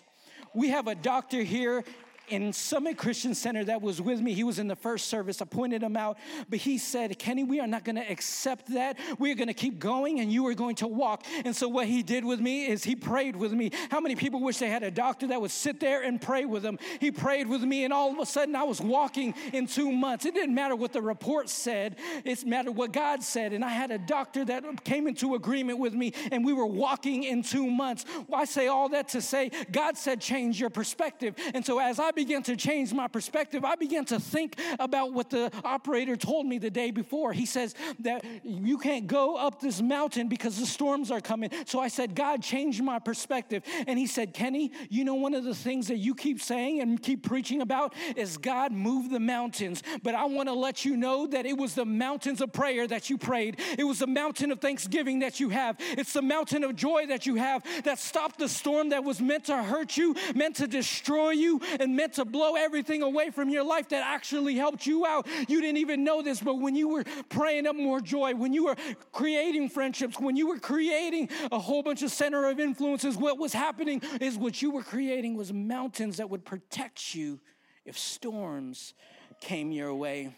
We 0.54 0.70
have 0.70 0.88
a 0.88 0.96
doctor 0.96 1.44
here 1.44 1.84
in 2.30 2.54
Summit 2.54 2.98
Christian 2.98 3.34
Center 3.36 3.64
that 3.66 3.82
was 3.82 4.02
with 4.02 4.22
me. 4.22 4.34
He 4.34 4.44
was 4.44 4.60
in 4.60 4.68
the 4.68 4.76
first 4.76 5.08
service. 5.08 5.42
I 5.42 5.46
pointed 5.46 5.84
him 5.84 5.98
out, 5.98 6.18
but 6.50 6.60
he 6.60 6.78
said, 6.78 7.18
Kenny, 7.20 7.44
we 7.44 7.60
are 7.60 7.68
not 7.68 7.84
going 7.84 7.96
to 7.96 8.12
accept 8.12 8.74
that. 8.74 8.98
We 9.20 9.32
are 9.32 9.36
going 9.36 9.48
to 9.48 9.54
keep 9.54 9.80
going 9.80 10.20
and 10.20 10.32
you 10.32 10.46
are 10.48 10.54
going 10.54 10.76
to 10.78 10.88
walk. 10.88 11.24
And 11.44 11.56
so, 11.56 11.68
what 11.68 11.88
he 11.88 12.04
did 12.04 12.26
with 12.26 12.40
me 12.40 12.68
is 12.68 12.84
he 12.84 12.96
prayed 12.96 13.36
with 13.36 13.54
me. 13.54 13.72
How 13.90 14.00
many 14.00 14.16
people 14.16 14.42
wish 14.42 14.58
they 14.58 14.70
had 14.70 14.84
a 14.84 14.92
doctor 14.92 15.28
that 15.28 15.42
would 15.42 15.52
sit 15.52 15.80
there 15.80 16.04
and 16.04 16.22
pray 16.22 16.46
with 16.46 16.64
them? 16.64 16.80
He 17.00 17.12
prayed 17.12 17.48
with 17.48 17.62
me, 17.62 17.84
and 17.84 17.94
all 17.94 18.12
of 18.12 18.20
a 18.20 18.26
sudden, 18.26 18.56
I 18.56 18.64
was 18.64 18.82
walking 18.82 19.34
in 19.54 19.68
two 19.68 19.92
months. 19.92 20.26
It 20.26 20.34
didn't 20.34 20.56
matter 20.56 20.76
what 20.76 20.94
the 20.94 21.02
report 21.02 21.50
said, 21.50 21.98
it 22.24 22.46
mattered 22.46 22.72
what 22.72 22.92
God 22.92 23.24
said. 23.24 23.54
And 23.54 23.64
I 23.64 23.70
had 23.70 23.92
a 23.92 23.98
doctor 23.98 24.46
that 24.46 24.84
came 24.84 25.08
into 25.08 25.36
agreement 25.36 25.80
with 25.80 25.94
me, 25.94 26.14
and 26.32 26.46
we 26.46 26.54
were 26.54 26.66
walking 26.66 27.24
in 27.24 27.44
two 27.44 27.70
months. 27.70 28.06
I 28.34 28.46
say 28.46 28.68
all 28.68 28.90
that 28.90 29.10
to 29.10 29.22
say, 29.22 29.52
God 29.72 29.98
said, 29.98 30.22
change 30.22 30.60
your 30.60 30.70
perspective. 30.70 31.36
And 31.54 31.66
so, 31.66 31.80
as 31.80 32.00
I 32.00 32.12
began 32.16 32.44
to 32.44 32.56
change 32.56 32.94
my 32.94 33.08
perspective, 33.08 33.64
I 33.64 33.76
began 33.76 34.06
to 34.06 34.20
think 34.20 34.60
about 34.80 35.14
what 35.14 35.30
the 35.30 35.52
operator 35.64 36.16
told 36.16 36.46
me 36.46 36.58
the 36.58 36.70
day 36.70 36.92
before. 36.92 37.34
He 37.34 37.46
says 37.46 37.76
that 38.00 38.26
you 38.44 38.78
can't 38.78 39.08
go 39.08 39.36
up 39.36 39.60
this 39.60 39.82
mountain 39.82 40.28
because 40.28 40.58
the 40.58 40.66
storms 40.66 41.12
are 41.12 41.22
coming. 41.22 41.52
So 41.66 41.80
I 41.80 41.90
said, 41.90 42.16
God, 42.16 42.42
change 42.42 42.82
my 42.82 43.00
perspective. 43.00 43.64
And 43.88 44.00
he 44.00 44.08
said, 44.08 44.34
Kenny, 44.34 44.72
you 44.90 45.04
know, 45.04 45.16
one 45.16 45.34
of 45.34 45.44
the 45.44 45.56
things 45.56 45.88
that 45.88 45.98
you 45.98 46.16
keep 46.16 46.42
saying 46.42 46.82
and 46.82 47.02
keep 47.02 47.24
preaching 47.24 47.62
about 47.62 47.94
is 48.16 48.38
God 48.38 48.72
move 48.72 49.10
the 49.10 49.20
mountains. 49.20 49.84
But 50.04 50.16
I 50.16 50.26
want 50.26 50.50
to 50.50 50.54
let 50.54 50.86
you 50.86 50.98
know 50.98 51.28
that 51.28 51.46
it 51.46 51.58
was 51.58 51.76
the 51.76 51.86
mountains 51.86 52.42
of 52.42 52.54
prayer 52.54 52.88
that 52.88 53.10
you 53.10 53.18
prayed, 53.18 53.60
it 53.78 53.84
was 53.84 54.00
the 54.00 54.08
mountain 54.08 54.52
of 54.52 54.60
thanksgiving 54.60 55.20
that 55.20 55.40
you 55.40 55.50
have, 55.50 55.78
it's 55.80 56.14
the 56.14 56.22
mountain 56.22 56.64
of 56.64 56.76
joy 56.76 57.08
that 57.08 57.26
you 57.26 57.36
have 57.36 57.64
that 57.84 58.00
stopped 58.00 58.40
the 58.40 58.50
storm 58.50 58.90
that 58.90 59.04
was 59.04 59.22
meant 59.22 59.46
to 59.46 59.64
hurt 59.64 59.98
you, 59.98 60.16
meant 60.34 60.56
to 60.58 60.68
destroy 60.68 61.32
you, 61.32 61.60
and 61.80 61.96
meant 61.96 62.05
meant 62.06 62.14
to 62.14 62.26
blow 62.26 62.56
everything 62.56 63.02
away 63.02 63.32
from 63.32 63.50
your 63.50 63.64
life 63.64 63.90
that 63.90 64.04
actually 64.06 64.54
helped 64.54 64.86
you 64.86 65.08
out. 65.08 65.26
You 65.48 65.60
didn't 65.60 65.78
even 65.78 66.04
know 66.04 66.22
this, 66.22 66.40
but 66.40 66.60
when 66.60 66.76
you 66.76 66.88
were 66.88 67.04
praying 67.30 67.66
up 67.66 67.76
more 67.76 68.00
joy, 68.00 68.36
when 68.36 68.54
you 68.54 68.66
were 68.66 68.76
creating 69.12 69.70
friendships, 69.70 70.20
when 70.20 70.36
you 70.36 70.48
were 70.48 70.60
creating 70.60 71.30
a 71.52 71.58
whole 71.58 71.82
bunch 71.82 72.04
of 72.04 72.12
center 72.12 72.48
of 72.48 72.60
influences, 72.60 73.18
what 73.18 73.40
was 73.40 73.54
happening 73.54 74.04
is 74.22 74.38
what 74.38 74.62
you 74.62 74.70
were 74.70 74.84
creating 74.84 75.36
was 75.36 75.52
mountains 75.52 76.18
that 76.18 76.30
would 76.30 76.46
protect 76.46 77.16
you 77.16 77.40
if 77.86 77.98
storms 77.98 78.94
came 79.42 79.72
your 79.72 79.96
way. 79.96 80.36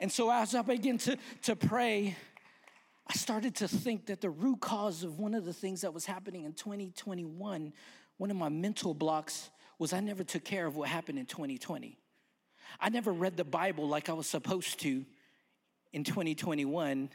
And 0.00 0.10
so 0.10 0.30
as 0.30 0.54
I 0.54 0.62
began 0.62 0.96
to, 0.98 1.18
to 1.42 1.54
pray, 1.54 2.16
I 3.06 3.12
started 3.12 3.56
to 3.56 3.68
think 3.68 4.06
that 4.06 4.22
the 4.22 4.30
root 4.30 4.60
cause 4.60 5.04
of 5.04 5.18
one 5.18 5.34
of 5.34 5.44
the 5.44 5.52
things 5.52 5.82
that 5.82 5.92
was 5.92 6.06
happening 6.06 6.44
in 6.44 6.54
2021 6.54 7.74
one 8.22 8.30
of 8.30 8.36
my 8.36 8.48
mental 8.48 8.94
blocks 8.94 9.50
was 9.78 9.92
I 9.92 10.00
never 10.00 10.24
took 10.24 10.44
care 10.44 10.66
of 10.66 10.76
what 10.76 10.88
happened 10.88 11.18
in 11.18 11.26
2020. 11.26 11.98
I 12.80 12.88
never 12.88 13.12
read 13.12 13.36
the 13.36 13.44
Bible 13.44 13.88
like 13.88 14.08
I 14.08 14.12
was 14.12 14.26
supposed 14.26 14.80
to 14.80 15.04
in 15.92 16.04
2021 16.04 17.10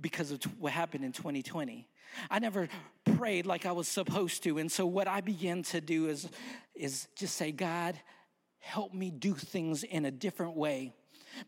because 0.00 0.30
of 0.30 0.42
what 0.58 0.72
happened 0.72 1.04
in 1.04 1.12
2020. 1.12 1.86
I 2.30 2.38
never 2.38 2.68
prayed 3.04 3.46
like 3.46 3.66
I 3.66 3.72
was 3.72 3.88
supposed 3.88 4.42
to. 4.44 4.58
And 4.58 4.70
so 4.70 4.86
what 4.86 5.08
I 5.08 5.20
began 5.20 5.62
to 5.64 5.80
do 5.80 6.08
is, 6.08 6.28
is 6.74 7.08
just 7.16 7.36
say, 7.36 7.52
God, 7.52 7.98
help 8.58 8.92
me 8.94 9.10
do 9.10 9.34
things 9.34 9.84
in 9.84 10.04
a 10.04 10.10
different 10.10 10.56
way 10.56 10.92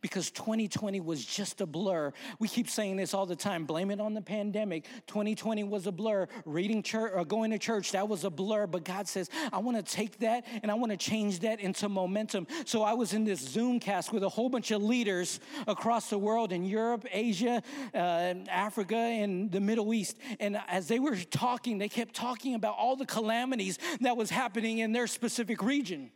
because 0.01 0.31
2020 0.31 1.01
was 1.01 1.25
just 1.25 1.61
a 1.61 1.67
blur. 1.67 2.13
We 2.39 2.49
keep 2.49 2.69
saying 2.69 2.97
this 2.97 3.15
all 3.15 3.27
the 3.27 3.37
time 3.37 3.65
blame 3.65 3.91
it 3.91 4.01
on 4.01 4.15
the 4.15 4.23
pandemic. 4.23 4.85
2020 5.07 5.65
was 5.65 5.87
a 5.87 5.93
blur. 5.93 6.29
Reading 6.45 6.83
church 6.83 7.13
or 7.15 7.25
going 7.25 7.51
to 7.51 7.59
church, 7.59 7.93
that 7.93 8.09
was 8.09 8.25
a 8.25 8.31
blur. 8.31 8.67
But 8.67 8.85
God 8.85 9.09
says, 9.09 9.31
I 9.53 9.59
want 9.59 9.77
to 9.77 9.83
take 9.83 10.19
that 10.19 10.47
and 10.63 10.71
I 10.71 10.75
want 10.75 10.93
to 10.93 10.99
change 10.99 11.41
that 11.41 11.61
into 11.61 11.89
momentum. 11.89 12.47
So 12.65 12.83
I 12.83 12.95
was 12.95 13.13
in 13.13 13.25
this 13.25 13.41
Zoom 13.41 13.81
cast 13.81 14.13
with 14.13 14.23
a 14.23 14.29
whole 14.29 14.49
bunch 14.49 14.71
of 14.71 14.83
leaders 14.83 15.41
across 15.67 16.11
the 16.11 16.19
world 16.19 16.53
in 16.53 16.65
Europe, 16.65 17.07
Asia, 17.11 17.63
uh, 17.95 18.35
Africa, 18.49 18.97
and 18.97 19.51
the 19.51 19.61
Middle 19.61 19.93
East. 19.95 20.19
And 20.41 20.61
as 20.69 20.89
they 20.89 20.99
were 20.99 21.17
talking, 21.17 21.79
they 21.79 21.89
kept 21.89 22.15
talking 22.15 22.55
about 22.55 22.77
all 22.79 22.97
the 22.97 23.07
calamities 23.07 23.79
that 24.01 24.17
was 24.17 24.31
happening 24.31 24.79
in 24.79 24.93
their 24.93 25.07
specific 25.07 25.63
region. 25.63 26.11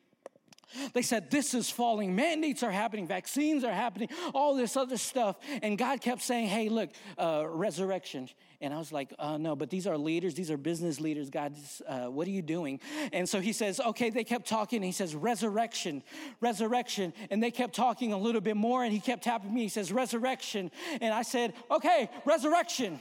They 0.93 1.03
said, 1.03 1.31
This 1.31 1.55
is 1.55 1.71
falling. 1.71 2.15
Mandates 2.15 2.63
are 2.63 2.71
happening. 2.71 3.07
Vaccines 3.07 3.65
are 3.65 3.73
happening. 3.73 4.09
All 4.35 4.55
this 4.55 4.77
other 4.77 4.97
stuff. 4.97 5.37
And 5.63 5.77
God 5.79 6.01
kept 6.01 6.23
saying, 6.23 6.49
Hey, 6.49 6.69
look, 6.69 6.91
uh, 7.19 7.45
resurrection. 7.49 8.29
And 8.61 8.73
I 8.73 8.79
was 8.79 8.93
like, 8.93 9.13
uh, 9.19 9.37
No, 9.37 9.57
but 9.57 9.71
these 9.71 9.87
are 9.87 9.99
leaders. 9.99 10.35
These 10.35 10.51
are 10.51 10.57
business 10.57 11.01
leaders. 11.01 11.31
God, 11.31 11.55
uh, 11.87 12.07
what 12.07 12.27
are 12.27 12.31
you 12.31 12.43
doing? 12.43 12.81
And 13.13 13.29
so 13.29 13.41
he 13.41 13.53
says, 13.53 13.81
Okay, 13.81 14.11
they 14.11 14.25
kept 14.25 14.49
talking. 14.49 14.83
he 14.83 14.93
says, 14.93 15.15
Resurrection, 15.15 16.03
resurrection. 16.41 17.13
And 17.31 17.43
they 17.43 17.51
kept 17.51 17.75
talking 17.75 18.13
a 18.13 18.19
little 18.19 18.41
bit 18.41 18.57
more. 18.57 18.85
And 18.85 18.93
he 18.93 19.01
kept 19.01 19.25
tapping 19.25 19.53
me. 19.53 19.63
He 19.63 19.69
says, 19.69 19.93
Resurrection. 19.93 20.71
And 21.01 21.13
I 21.13 21.23
said, 21.23 21.55
Okay, 21.71 22.11
resurrection. 22.25 23.01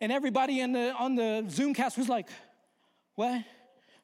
And 0.00 0.12
everybody 0.12 0.60
in 0.60 0.72
the, 0.72 0.92
on 0.92 1.14
the 1.14 1.44
was 1.96 2.08
like, 2.08 2.28
What? 3.14 3.44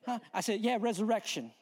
Huh? 0.06 0.18
I 0.32 0.40
said, 0.40 0.60
Yeah, 0.60 0.78
resurrection. 0.80 1.52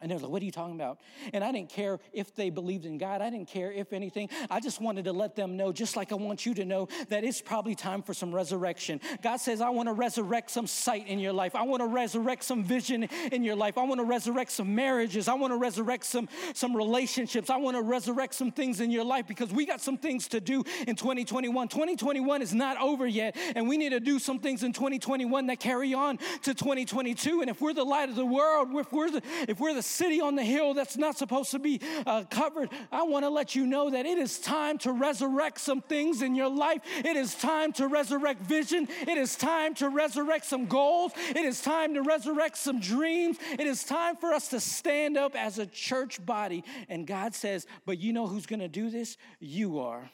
And 0.00 0.10
they're 0.10 0.18
like, 0.18 0.30
what 0.30 0.42
are 0.42 0.44
you 0.44 0.52
talking 0.52 0.76
about? 0.76 1.00
And 1.32 1.42
I 1.42 1.50
didn't 1.50 1.70
care 1.70 1.98
if 2.12 2.32
they 2.34 2.50
believed 2.50 2.84
in 2.84 2.98
God. 2.98 3.20
I 3.20 3.30
didn't 3.30 3.48
care 3.48 3.72
if 3.72 3.92
anything. 3.92 4.28
I 4.48 4.60
just 4.60 4.80
wanted 4.80 5.06
to 5.06 5.12
let 5.12 5.34
them 5.34 5.56
know, 5.56 5.72
just 5.72 5.96
like 5.96 6.12
I 6.12 6.14
want 6.14 6.46
you 6.46 6.54
to 6.54 6.64
know, 6.64 6.86
that 7.08 7.24
it's 7.24 7.40
probably 7.40 7.74
time 7.74 8.02
for 8.02 8.14
some 8.14 8.32
resurrection. 8.32 9.00
God 9.22 9.38
says, 9.38 9.60
I 9.60 9.70
want 9.70 9.88
to 9.88 9.92
resurrect 9.92 10.52
some 10.52 10.68
sight 10.68 11.08
in 11.08 11.18
your 11.18 11.32
life. 11.32 11.56
I 11.56 11.62
want 11.62 11.82
to 11.82 11.88
resurrect 11.88 12.44
some 12.44 12.62
vision 12.62 13.08
in 13.32 13.42
your 13.42 13.56
life. 13.56 13.76
I 13.76 13.82
want 13.82 13.98
to 13.98 14.04
resurrect 14.04 14.52
some 14.52 14.72
marriages. 14.72 15.26
I 15.26 15.34
want 15.34 15.52
to 15.52 15.56
resurrect 15.56 16.04
some, 16.04 16.28
some 16.54 16.76
relationships. 16.76 17.50
I 17.50 17.56
want 17.56 17.76
to 17.76 17.82
resurrect 17.82 18.34
some 18.34 18.52
things 18.52 18.80
in 18.80 18.92
your 18.92 19.04
life 19.04 19.26
because 19.26 19.50
we 19.52 19.66
got 19.66 19.80
some 19.80 19.98
things 19.98 20.28
to 20.28 20.40
do 20.40 20.62
in 20.86 20.94
2021. 20.94 21.66
2021 21.66 22.40
is 22.40 22.54
not 22.54 22.80
over 22.80 23.06
yet, 23.06 23.36
and 23.56 23.68
we 23.68 23.76
need 23.76 23.90
to 23.90 24.00
do 24.00 24.20
some 24.20 24.38
things 24.38 24.62
in 24.62 24.72
2021 24.72 25.46
that 25.48 25.58
carry 25.58 25.92
on 25.92 26.18
to 26.42 26.54
2022. 26.54 27.40
And 27.40 27.50
if 27.50 27.60
we're 27.60 27.74
the 27.74 27.82
light 27.82 28.08
of 28.08 28.14
the 28.14 28.24
world, 28.24 28.68
if 28.74 28.92
we're 28.92 29.10
the, 29.10 29.22
if 29.48 29.58
we're 29.58 29.74
the 29.74 29.87
city 29.88 30.20
on 30.20 30.34
the 30.34 30.44
hill 30.44 30.74
that's 30.74 30.96
not 30.96 31.16
supposed 31.16 31.50
to 31.52 31.58
be 31.58 31.80
uh, 32.06 32.24
covered, 32.30 32.70
I 32.92 33.02
want 33.04 33.24
to 33.24 33.30
let 33.30 33.54
you 33.54 33.66
know 33.66 33.90
that 33.90 34.06
it 34.06 34.18
is 34.18 34.38
time 34.38 34.78
to 34.78 34.92
resurrect 34.92 35.60
some 35.60 35.80
things 35.80 36.22
in 36.22 36.34
your 36.34 36.48
life. 36.48 36.82
It 36.98 37.16
is 37.16 37.34
time 37.34 37.72
to 37.74 37.88
resurrect 37.88 38.42
vision. 38.42 38.88
It 39.02 39.18
is 39.18 39.36
time 39.36 39.74
to 39.76 39.88
resurrect 39.88 40.44
some 40.44 40.66
goals. 40.66 41.12
It 41.30 41.44
is 41.44 41.60
time 41.60 41.94
to 41.94 42.02
resurrect 42.02 42.56
some 42.56 42.80
dreams. 42.80 43.38
It 43.52 43.66
is 43.66 43.84
time 43.84 44.16
for 44.16 44.32
us 44.32 44.48
to 44.48 44.60
stand 44.60 45.16
up 45.16 45.34
as 45.34 45.58
a 45.58 45.66
church 45.66 46.24
body. 46.24 46.64
And 46.88 47.06
God 47.06 47.34
says, 47.34 47.66
But 47.86 47.98
you 47.98 48.12
know 48.12 48.26
who's 48.26 48.46
going 48.46 48.60
to 48.60 48.68
do 48.68 48.90
this? 48.90 49.16
You 49.40 49.80
are. 49.80 50.10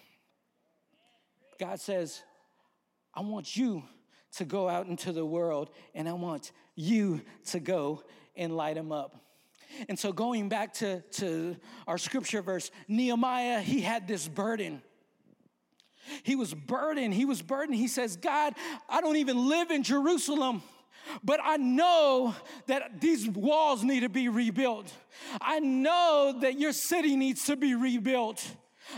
God 1.58 1.80
says, 1.80 2.22
I 3.14 3.20
want 3.20 3.56
you 3.56 3.84
to 4.36 4.44
go 4.44 4.68
out 4.68 4.86
into 4.86 5.12
the 5.12 5.24
world 5.24 5.70
and 5.94 6.08
I 6.08 6.12
want 6.12 6.52
you 6.74 7.22
to 7.46 7.60
go 7.60 8.02
and 8.36 8.56
light 8.56 8.74
them 8.74 8.92
up. 8.92 9.23
And 9.88 9.98
so, 9.98 10.12
going 10.12 10.48
back 10.48 10.74
to, 10.74 11.00
to 11.12 11.56
our 11.86 11.98
scripture 11.98 12.42
verse, 12.42 12.70
Nehemiah, 12.88 13.60
he 13.60 13.80
had 13.80 14.06
this 14.08 14.28
burden. 14.28 14.82
He 16.22 16.36
was 16.36 16.52
burdened. 16.52 17.14
He 17.14 17.24
was 17.24 17.42
burdened. 17.42 17.78
He 17.78 17.88
says, 17.88 18.16
God, 18.16 18.54
I 18.88 19.00
don't 19.00 19.16
even 19.16 19.48
live 19.48 19.70
in 19.70 19.82
Jerusalem. 19.82 20.62
But 21.22 21.40
I 21.42 21.56
know 21.56 22.34
that 22.66 23.00
these 23.00 23.28
walls 23.28 23.84
need 23.84 24.00
to 24.00 24.08
be 24.08 24.28
rebuilt. 24.28 24.92
I 25.40 25.60
know 25.60 26.38
that 26.40 26.58
your 26.58 26.72
city 26.72 27.16
needs 27.16 27.46
to 27.46 27.56
be 27.56 27.74
rebuilt. 27.74 28.44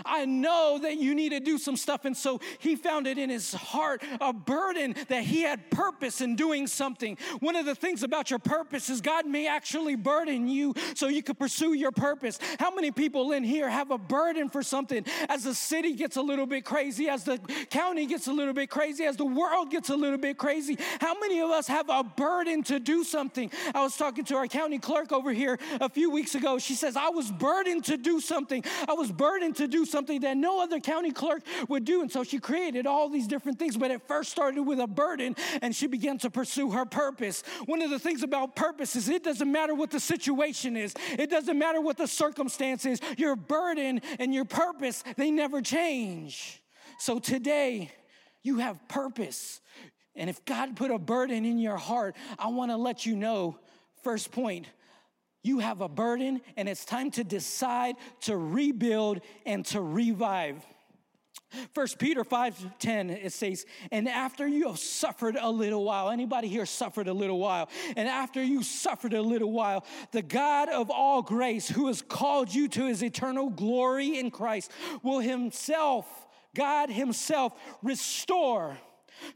I 0.04 0.24
know 0.24 0.78
that 0.82 0.98
you 0.98 1.14
need 1.14 1.30
to 1.30 1.40
do 1.40 1.58
some 1.58 1.76
stuff. 1.76 2.04
And 2.04 2.16
so 2.16 2.40
he 2.58 2.76
found 2.76 3.06
it 3.06 3.18
in 3.18 3.30
his 3.30 3.52
heart 3.52 4.02
a 4.20 4.32
burden 4.32 4.94
that 5.08 5.24
he 5.24 5.42
had 5.42 5.70
purpose 5.70 6.20
in 6.20 6.36
doing 6.36 6.66
something. 6.66 7.18
One 7.40 7.56
of 7.56 7.66
the 7.66 7.74
things 7.74 8.02
about 8.02 8.30
your 8.30 8.38
purpose 8.38 8.88
is 8.88 9.00
God 9.00 9.26
may 9.26 9.46
actually 9.46 9.96
burden 9.96 10.48
you 10.48 10.74
so 10.94 11.08
you 11.08 11.22
could 11.22 11.38
pursue 11.38 11.74
your 11.74 11.92
purpose. 11.92 12.38
How 12.58 12.74
many 12.74 12.90
people 12.90 13.32
in 13.32 13.44
here 13.44 13.68
have 13.68 13.90
a 13.90 13.98
burden 13.98 14.48
for 14.48 14.62
something 14.62 15.04
as 15.28 15.44
the 15.44 15.54
city 15.54 15.94
gets 15.94 16.16
a 16.16 16.22
little 16.22 16.46
bit 16.46 16.64
crazy, 16.64 17.08
as 17.08 17.24
the 17.24 17.38
county 17.70 18.06
gets 18.06 18.26
a 18.26 18.32
little 18.32 18.54
bit 18.54 18.70
crazy, 18.70 19.04
as 19.04 19.16
the 19.16 19.24
world 19.24 19.70
gets 19.70 19.90
a 19.90 19.96
little 19.96 20.18
bit 20.18 20.38
crazy? 20.38 20.78
How 21.00 21.18
many 21.18 21.40
of 21.40 21.50
us 21.50 21.66
have 21.66 21.88
a 21.88 22.02
burden 22.02 22.62
to 22.64 22.80
do 22.80 23.04
something? 23.04 23.50
I 23.74 23.82
was 23.82 23.96
talking 23.96 24.24
to 24.26 24.36
our 24.36 24.46
county 24.46 24.78
clerk 24.78 25.12
over 25.12 25.32
here 25.32 25.58
a 25.80 25.88
few 25.88 26.10
weeks 26.10 26.34
ago. 26.34 26.58
She 26.58 26.74
says, 26.74 26.96
I 26.96 27.08
was 27.08 27.30
burdened 27.30 27.84
to 27.86 27.96
do 27.96 28.20
something. 28.20 28.64
I 28.88 28.94
was 28.94 29.12
burdened 29.12 29.56
to 29.56 29.68
do 29.68 29.75
something 29.84 30.20
that 30.20 30.36
no 30.36 30.62
other 30.62 30.80
county 30.80 31.10
clerk 31.10 31.42
would 31.68 31.84
do. 31.84 32.02
And 32.02 32.10
so 32.10 32.24
she 32.24 32.38
created 32.38 32.86
all 32.86 33.08
these 33.08 33.26
different 33.26 33.58
things, 33.58 33.76
but 33.76 33.90
it 33.90 34.02
first 34.06 34.30
started 34.30 34.62
with 34.62 34.80
a 34.80 34.86
burden 34.86 35.36
and 35.62 35.74
she 35.74 35.86
began 35.86 36.18
to 36.18 36.30
pursue 36.30 36.70
her 36.70 36.84
purpose. 36.84 37.42
One 37.66 37.82
of 37.82 37.90
the 37.90 37.98
things 37.98 38.22
about 38.22 38.56
purpose 38.56 38.96
is 38.96 39.08
it 39.08 39.24
doesn't 39.24 39.50
matter 39.50 39.74
what 39.74 39.90
the 39.90 40.00
situation 40.00 40.76
is, 40.76 40.94
it 41.18 41.30
doesn't 41.30 41.58
matter 41.58 41.80
what 41.80 41.96
the 41.96 42.08
circumstance 42.08 42.86
is. 42.86 43.00
Your 43.18 43.36
burden 43.36 44.00
and 44.18 44.32
your 44.32 44.44
purpose, 44.44 45.04
they 45.16 45.30
never 45.30 45.60
change. 45.60 46.62
So 46.98 47.18
today, 47.18 47.90
you 48.42 48.58
have 48.58 48.86
purpose. 48.88 49.60
And 50.14 50.30
if 50.30 50.44
God 50.44 50.76
put 50.76 50.90
a 50.90 50.98
burden 50.98 51.44
in 51.44 51.58
your 51.58 51.76
heart, 51.76 52.16
I 52.38 52.48
want 52.48 52.70
to 52.70 52.76
let 52.76 53.04
you 53.04 53.16
know 53.16 53.58
first 54.02 54.30
point 54.30 54.66
you 55.46 55.60
have 55.60 55.80
a 55.80 55.88
burden, 55.88 56.40
and 56.56 56.68
it's 56.68 56.84
time 56.84 57.10
to 57.12 57.24
decide 57.24 57.96
to 58.22 58.36
rebuild 58.36 59.20
and 59.44 59.64
to 59.66 59.80
revive. 59.80 60.64
First 61.72 61.98
Peter 61.98 62.24
5 62.24 62.78
10, 62.78 63.10
it 63.10 63.32
says, 63.32 63.66
and 63.92 64.08
after 64.08 64.46
you 64.46 64.68
have 64.68 64.78
suffered 64.78 65.36
a 65.40 65.48
little 65.48 65.84
while, 65.84 66.10
anybody 66.10 66.48
here 66.48 66.66
suffered 66.66 67.08
a 67.08 67.12
little 67.12 67.38
while, 67.38 67.68
and 67.96 68.08
after 68.08 68.42
you 68.42 68.62
suffered 68.62 69.14
a 69.14 69.22
little 69.22 69.52
while, 69.52 69.84
the 70.12 70.22
God 70.22 70.68
of 70.68 70.90
all 70.90 71.22
grace, 71.22 71.68
who 71.68 71.86
has 71.86 72.02
called 72.02 72.52
you 72.52 72.68
to 72.68 72.86
his 72.86 73.02
eternal 73.02 73.48
glory 73.48 74.18
in 74.18 74.30
Christ, 74.30 74.70
will 75.02 75.20
himself, 75.20 76.06
God 76.54 76.90
himself, 76.90 77.52
restore, 77.82 78.76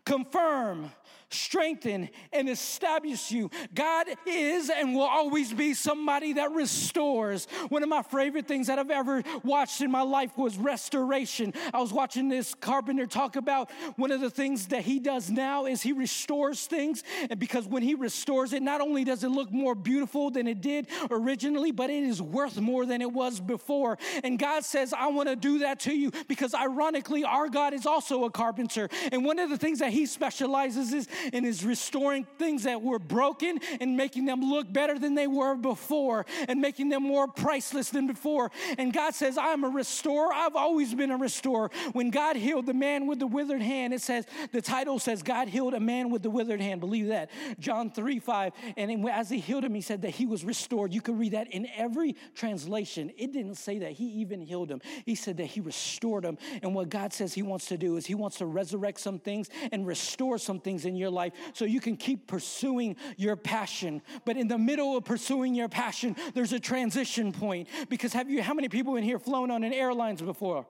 confirm, 0.04 0.90
strengthen, 1.30 2.10
and 2.32 2.48
establish 2.48 3.30
you. 3.30 3.50
God 3.74 4.06
is 4.26 4.70
and 4.70 4.94
will 4.94 5.02
always 5.02 5.52
be 5.52 5.74
somebody 5.74 6.34
that 6.34 6.52
restores. 6.52 7.46
One 7.68 7.82
of 7.82 7.88
my 7.88 8.02
favorite 8.02 8.46
things 8.46 8.66
that 8.66 8.78
I've 8.78 8.90
ever 8.90 9.22
watched 9.42 9.80
in 9.80 9.90
my 9.90 10.02
life 10.02 10.36
was 10.36 10.58
restoration. 10.58 11.52
I 11.72 11.80
was 11.80 11.92
watching 11.92 12.28
this 12.28 12.54
carpenter 12.54 13.06
talk 13.06 13.36
about 13.36 13.70
one 13.96 14.10
of 14.10 14.20
the 14.20 14.30
things 14.30 14.66
that 14.68 14.82
he 14.82 14.98
does 14.98 15.30
now 15.30 15.66
is 15.66 15.82
he 15.82 15.92
restores 15.92 16.66
things. 16.66 17.02
And 17.28 17.38
because 17.38 17.66
when 17.66 17.82
he 17.82 17.94
restores 17.94 18.52
it, 18.52 18.62
not 18.62 18.80
only 18.80 19.04
does 19.04 19.24
it 19.24 19.30
look 19.30 19.50
more 19.52 19.74
beautiful 19.74 20.30
than 20.30 20.46
it 20.46 20.60
did 20.60 20.88
originally, 21.10 21.70
but 21.70 21.90
it 21.90 22.02
is 22.02 22.20
worth 22.20 22.58
more 22.58 22.86
than 22.86 23.00
it 23.00 23.12
was 23.12 23.40
before. 23.40 23.98
And 24.24 24.38
God 24.38 24.64
says, 24.64 24.92
I 24.92 25.08
want 25.08 25.28
to 25.28 25.36
do 25.36 25.60
that 25.60 25.80
to 25.80 25.94
you 25.94 26.10
because 26.28 26.54
ironically, 26.54 27.24
our 27.24 27.48
God 27.48 27.72
is 27.72 27.86
also 27.86 28.24
a 28.24 28.30
carpenter. 28.30 28.88
And 29.12 29.24
one 29.24 29.38
of 29.38 29.50
the 29.50 29.58
things 29.58 29.78
that 29.78 29.92
he 29.92 30.06
specializes 30.06 30.92
is 30.92 31.08
and 31.32 31.46
is 31.46 31.64
restoring 31.64 32.26
things 32.38 32.64
that 32.64 32.82
were 32.82 32.98
broken 32.98 33.58
and 33.80 33.96
making 33.96 34.24
them 34.24 34.40
look 34.40 34.72
better 34.72 34.98
than 34.98 35.14
they 35.14 35.26
were 35.26 35.54
before 35.54 36.26
and 36.48 36.60
making 36.60 36.88
them 36.88 37.02
more 37.02 37.28
priceless 37.28 37.90
than 37.90 38.06
before. 38.06 38.50
And 38.78 38.92
God 38.92 39.14
says, 39.14 39.38
I'm 39.38 39.64
a 39.64 39.68
restorer. 39.68 40.32
I've 40.32 40.56
always 40.56 40.94
been 40.94 41.10
a 41.10 41.16
restorer. 41.16 41.70
When 41.92 42.10
God 42.10 42.36
healed 42.36 42.66
the 42.66 42.74
man 42.74 43.06
with 43.06 43.18
the 43.18 43.26
withered 43.26 43.62
hand, 43.62 43.94
it 43.94 44.02
says, 44.02 44.26
the 44.52 44.62
title 44.62 44.98
says, 44.98 45.22
God 45.22 45.48
healed 45.48 45.74
a 45.74 45.80
man 45.80 46.10
with 46.10 46.22
the 46.22 46.30
withered 46.30 46.60
hand. 46.60 46.80
Believe 46.80 47.08
that. 47.08 47.30
John 47.58 47.90
3 47.90 48.18
5. 48.18 48.52
And 48.76 49.08
as 49.08 49.30
he 49.30 49.38
healed 49.38 49.64
him, 49.64 49.74
he 49.74 49.80
said 49.80 50.02
that 50.02 50.10
he 50.10 50.26
was 50.26 50.44
restored. 50.44 50.92
You 50.92 51.00
can 51.00 51.18
read 51.18 51.32
that 51.32 51.48
in 51.48 51.66
every 51.76 52.16
translation. 52.34 53.10
It 53.16 53.32
didn't 53.32 53.56
say 53.56 53.78
that 53.80 53.92
he 53.92 54.06
even 54.20 54.40
healed 54.40 54.70
him, 54.70 54.80
he 55.04 55.14
said 55.14 55.36
that 55.38 55.46
he 55.46 55.60
restored 55.60 56.24
him. 56.24 56.38
And 56.62 56.74
what 56.74 56.88
God 56.88 57.12
says 57.12 57.34
he 57.34 57.42
wants 57.42 57.66
to 57.66 57.76
do 57.76 57.96
is 57.96 58.06
he 58.06 58.14
wants 58.14 58.38
to 58.38 58.46
resurrect 58.46 59.00
some 59.00 59.18
things 59.18 59.48
and 59.72 59.86
restore 59.86 60.38
some 60.38 60.60
things 60.60 60.84
in 60.84 60.96
your 60.96 61.09
your 61.10 61.16
life 61.16 61.32
so 61.52 61.64
you 61.64 61.80
can 61.80 61.96
keep 61.96 62.26
pursuing 62.26 62.96
your 63.16 63.36
passion. 63.36 64.02
But 64.24 64.36
in 64.36 64.48
the 64.48 64.58
middle 64.58 64.96
of 64.96 65.04
pursuing 65.04 65.54
your 65.54 65.68
passion, 65.68 66.16
there's 66.34 66.52
a 66.52 66.60
transition 66.60 67.32
point. 67.32 67.68
Because 67.88 68.12
have 68.12 68.30
you, 68.30 68.42
how 68.42 68.54
many 68.54 68.68
people 68.68 68.96
in 68.96 69.04
here 69.04 69.18
flown 69.18 69.50
on 69.50 69.64
an 69.64 69.72
airlines 69.72 70.22
before? 70.22 70.66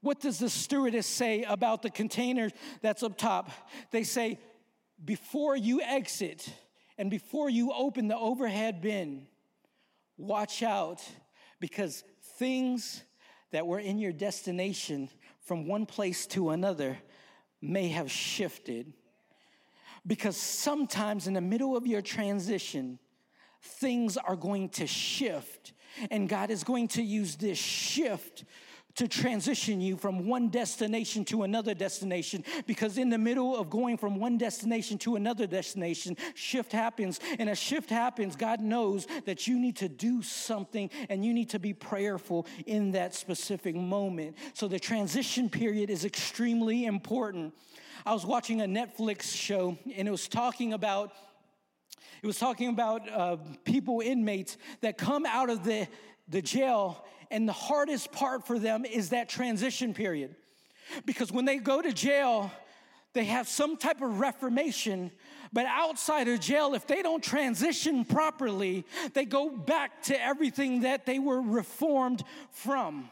What 0.00 0.20
does 0.20 0.38
the 0.38 0.50
stewardess 0.50 1.06
say 1.06 1.44
about 1.44 1.82
the 1.82 1.90
container 1.90 2.50
that's 2.80 3.04
up 3.04 3.16
top? 3.16 3.50
They 3.92 4.02
say, 4.02 4.38
before 5.04 5.56
you 5.56 5.80
exit 5.80 6.48
and 6.98 7.08
before 7.10 7.48
you 7.48 7.72
open 7.72 8.08
the 8.08 8.16
overhead 8.16 8.82
bin, 8.82 9.26
watch 10.16 10.62
out 10.62 11.02
because 11.60 12.02
things 12.38 13.02
that 13.52 13.66
were 13.66 13.78
in 13.78 13.98
your 13.98 14.12
destination 14.12 15.08
from 15.44 15.66
one 15.66 15.86
place 15.86 16.26
to 16.26 16.50
another 16.50 16.98
may 17.62 17.88
have 17.88 18.10
shifted. 18.10 18.92
Because 20.06 20.36
sometimes 20.36 21.26
in 21.28 21.34
the 21.34 21.40
middle 21.40 21.76
of 21.76 21.86
your 21.86 22.02
transition, 22.02 22.98
things 23.62 24.16
are 24.16 24.36
going 24.36 24.68
to 24.70 24.86
shift, 24.86 25.72
and 26.10 26.28
God 26.28 26.50
is 26.50 26.64
going 26.64 26.88
to 26.88 27.02
use 27.02 27.36
this 27.36 27.58
shift 27.58 28.44
to 28.96 29.08
transition 29.08 29.80
you 29.80 29.96
from 29.96 30.26
one 30.26 30.48
destination 30.48 31.24
to 31.26 31.42
another 31.42 31.74
destination. 31.74 32.44
Because 32.66 32.98
in 32.98 33.10
the 33.10 33.18
middle 33.18 33.56
of 33.56 33.70
going 33.70 33.96
from 33.96 34.18
one 34.18 34.38
destination 34.38 34.98
to 34.98 35.16
another 35.16 35.46
destination 35.46 36.16
shift 36.34 36.72
happens. 36.72 37.20
And 37.38 37.48
a 37.48 37.54
shift 37.54 37.90
happens 37.90 38.36
god 38.36 38.60
knows 38.60 39.06
that 39.24 39.46
you 39.46 39.58
need 39.58 39.76
to 39.76 39.88
do 39.88 40.22
something 40.22 40.90
and 41.08 41.24
you 41.24 41.32
need 41.32 41.50
to 41.50 41.58
be 41.58 41.72
prayerful 41.72 42.46
in 42.66 42.92
that 42.92 43.14
specific 43.14 43.74
moment. 43.74 44.36
So 44.54 44.68
the 44.68 44.78
transition 44.78 45.48
period 45.48 45.90
is 45.90 46.04
extremely 46.04 46.86
important. 46.86 47.54
I 48.04 48.12
was 48.12 48.26
watching 48.26 48.62
a 48.62 48.66
netflix 48.66 49.34
show 49.34 49.78
and 49.96 50.08
it 50.08 50.10
was 50.10 50.28
talking 50.28 50.72
about 50.72 51.12
it 52.22 52.26
was 52.26 52.38
talking 52.38 52.68
about 52.68 53.10
uh, 53.10 53.36
people 53.64 54.00
inmates 54.00 54.56
that 54.80 54.96
come 54.96 55.26
out 55.26 55.50
of 55.50 55.64
the 55.64 55.88
the 56.32 56.42
jail 56.42 57.04
and 57.30 57.48
the 57.48 57.52
hardest 57.52 58.10
part 58.10 58.46
for 58.46 58.58
them 58.58 58.84
is 58.84 59.10
that 59.10 59.28
transition 59.28 59.94
period. 59.94 60.34
Because 61.06 61.30
when 61.30 61.44
they 61.44 61.58
go 61.58 61.80
to 61.80 61.92
jail, 61.92 62.50
they 63.12 63.24
have 63.24 63.46
some 63.46 63.76
type 63.76 64.02
of 64.02 64.18
reformation, 64.18 65.10
but 65.52 65.66
outside 65.66 66.28
of 66.28 66.40
jail, 66.40 66.74
if 66.74 66.86
they 66.86 67.02
don't 67.02 67.22
transition 67.22 68.04
properly, 68.04 68.84
they 69.12 69.24
go 69.24 69.50
back 69.50 70.02
to 70.04 70.20
everything 70.20 70.80
that 70.80 71.06
they 71.06 71.18
were 71.18 71.40
reformed 71.40 72.24
from. 72.50 73.08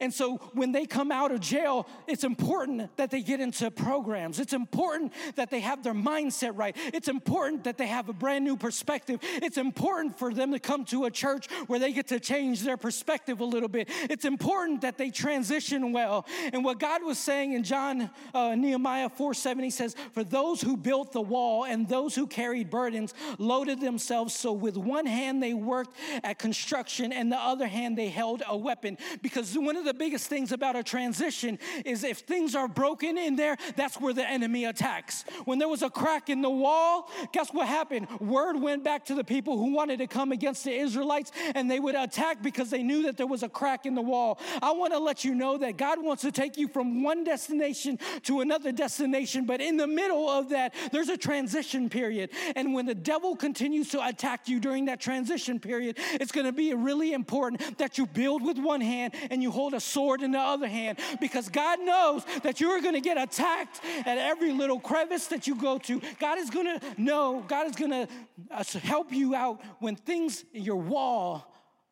And 0.00 0.12
so 0.12 0.36
when 0.54 0.72
they 0.72 0.86
come 0.86 1.12
out 1.12 1.32
of 1.32 1.40
jail, 1.40 1.86
it's 2.06 2.24
important 2.24 2.96
that 2.96 3.10
they 3.10 3.22
get 3.22 3.40
into 3.40 3.70
programs. 3.70 4.40
It's 4.40 4.52
important 4.52 5.12
that 5.36 5.50
they 5.50 5.60
have 5.60 5.82
their 5.82 5.94
mindset 5.94 6.52
right. 6.56 6.76
It's 6.92 7.08
important 7.08 7.64
that 7.64 7.78
they 7.78 7.86
have 7.86 8.08
a 8.08 8.12
brand 8.12 8.44
new 8.44 8.56
perspective. 8.56 9.20
It's 9.22 9.58
important 9.58 10.18
for 10.18 10.32
them 10.32 10.52
to 10.52 10.58
come 10.58 10.84
to 10.86 11.04
a 11.04 11.10
church 11.10 11.50
where 11.66 11.78
they 11.78 11.92
get 11.92 12.08
to 12.08 12.20
change 12.20 12.62
their 12.62 12.76
perspective 12.76 13.40
a 13.40 13.44
little 13.44 13.68
bit. 13.68 13.88
It's 14.10 14.24
important 14.24 14.82
that 14.82 14.98
they 14.98 15.10
transition 15.10 15.92
well. 15.92 16.26
And 16.52 16.64
what 16.64 16.78
God 16.78 17.02
was 17.02 17.18
saying 17.18 17.52
in 17.52 17.62
John, 17.62 18.10
uh, 18.34 18.54
Nehemiah 18.54 19.08
4 19.08 19.34
7, 19.34 19.64
he 19.64 19.70
says, 19.70 19.94
For 20.12 20.24
those 20.24 20.60
who 20.60 20.76
built 20.76 21.12
the 21.12 21.20
wall 21.20 21.64
and 21.64 21.88
those 21.88 22.14
who 22.14 22.26
carried 22.26 22.70
burdens 22.70 23.14
loaded 23.38 23.80
themselves. 23.80 24.34
So 24.34 24.52
with 24.52 24.76
one 24.76 25.06
hand 25.06 25.42
they 25.42 25.54
worked 25.54 25.96
at 26.22 26.38
construction 26.38 27.12
and 27.12 27.30
the 27.30 27.38
other 27.38 27.66
hand 27.66 27.96
they 27.96 28.08
held 28.08 28.42
a 28.46 28.56
weapon. 28.56 28.98
Because 29.22 29.56
one 29.56 29.76
of 29.76 29.81
the 29.82 29.94
biggest 29.94 30.28
things 30.28 30.52
about 30.52 30.76
a 30.76 30.82
transition 30.82 31.58
is 31.84 32.04
if 32.04 32.18
things 32.18 32.54
are 32.54 32.68
broken 32.68 33.18
in 33.18 33.36
there, 33.36 33.56
that's 33.76 34.00
where 34.00 34.12
the 34.12 34.28
enemy 34.28 34.64
attacks. 34.64 35.24
When 35.44 35.58
there 35.58 35.68
was 35.68 35.82
a 35.82 35.90
crack 35.90 36.28
in 36.28 36.42
the 36.42 36.50
wall, 36.50 37.10
guess 37.32 37.50
what 37.52 37.68
happened? 37.68 38.08
Word 38.20 38.60
went 38.60 38.84
back 38.84 39.06
to 39.06 39.14
the 39.14 39.24
people 39.24 39.58
who 39.58 39.72
wanted 39.72 39.98
to 39.98 40.06
come 40.06 40.32
against 40.32 40.64
the 40.64 40.72
Israelites 40.72 41.32
and 41.54 41.70
they 41.70 41.80
would 41.80 41.94
attack 41.94 42.42
because 42.42 42.70
they 42.70 42.82
knew 42.82 43.04
that 43.04 43.16
there 43.16 43.26
was 43.26 43.42
a 43.42 43.48
crack 43.48 43.86
in 43.86 43.94
the 43.94 44.02
wall. 44.02 44.38
I 44.60 44.72
want 44.72 44.92
to 44.92 44.98
let 44.98 45.24
you 45.24 45.34
know 45.34 45.58
that 45.58 45.76
God 45.76 46.02
wants 46.02 46.22
to 46.22 46.32
take 46.32 46.56
you 46.56 46.68
from 46.68 47.02
one 47.02 47.24
destination 47.24 47.98
to 48.24 48.40
another 48.40 48.72
destination, 48.72 49.46
but 49.46 49.60
in 49.60 49.76
the 49.76 49.86
middle 49.86 50.28
of 50.28 50.50
that, 50.50 50.74
there's 50.92 51.08
a 51.08 51.16
transition 51.16 51.88
period. 51.88 52.30
And 52.56 52.74
when 52.74 52.86
the 52.86 52.94
devil 52.94 53.36
continues 53.36 53.90
to 53.90 54.06
attack 54.06 54.48
you 54.48 54.60
during 54.60 54.86
that 54.86 55.00
transition 55.00 55.60
period, 55.60 55.98
it's 56.14 56.32
going 56.32 56.46
to 56.46 56.52
be 56.52 56.74
really 56.74 57.12
important 57.12 57.78
that 57.78 57.98
you 57.98 58.06
build 58.06 58.42
with 58.42 58.58
one 58.58 58.80
hand 58.80 59.14
and 59.30 59.42
you 59.42 59.50
hold 59.50 59.61
hold 59.62 59.74
a 59.74 59.80
sword 59.80 60.22
in 60.22 60.32
the 60.32 60.40
other 60.40 60.66
hand 60.66 60.98
because 61.20 61.48
God 61.48 61.78
knows 61.80 62.24
that 62.42 62.60
you're 62.60 62.80
going 62.80 62.94
to 62.94 63.00
get 63.00 63.16
attacked 63.16 63.80
at 64.04 64.18
every 64.18 64.50
little 64.52 64.80
crevice 64.80 65.28
that 65.28 65.46
you 65.46 65.54
go 65.54 65.78
to. 65.78 66.02
God 66.18 66.38
is 66.38 66.50
going 66.50 66.66
to 66.66 66.80
know, 67.00 67.44
God 67.46 67.68
is 67.68 67.76
going 67.76 67.92
to 67.92 68.08
uh, 68.50 68.64
help 68.80 69.12
you 69.12 69.36
out 69.36 69.60
when 69.78 69.94
things 69.94 70.44
in 70.52 70.64
your 70.64 70.80
wall 70.80 71.46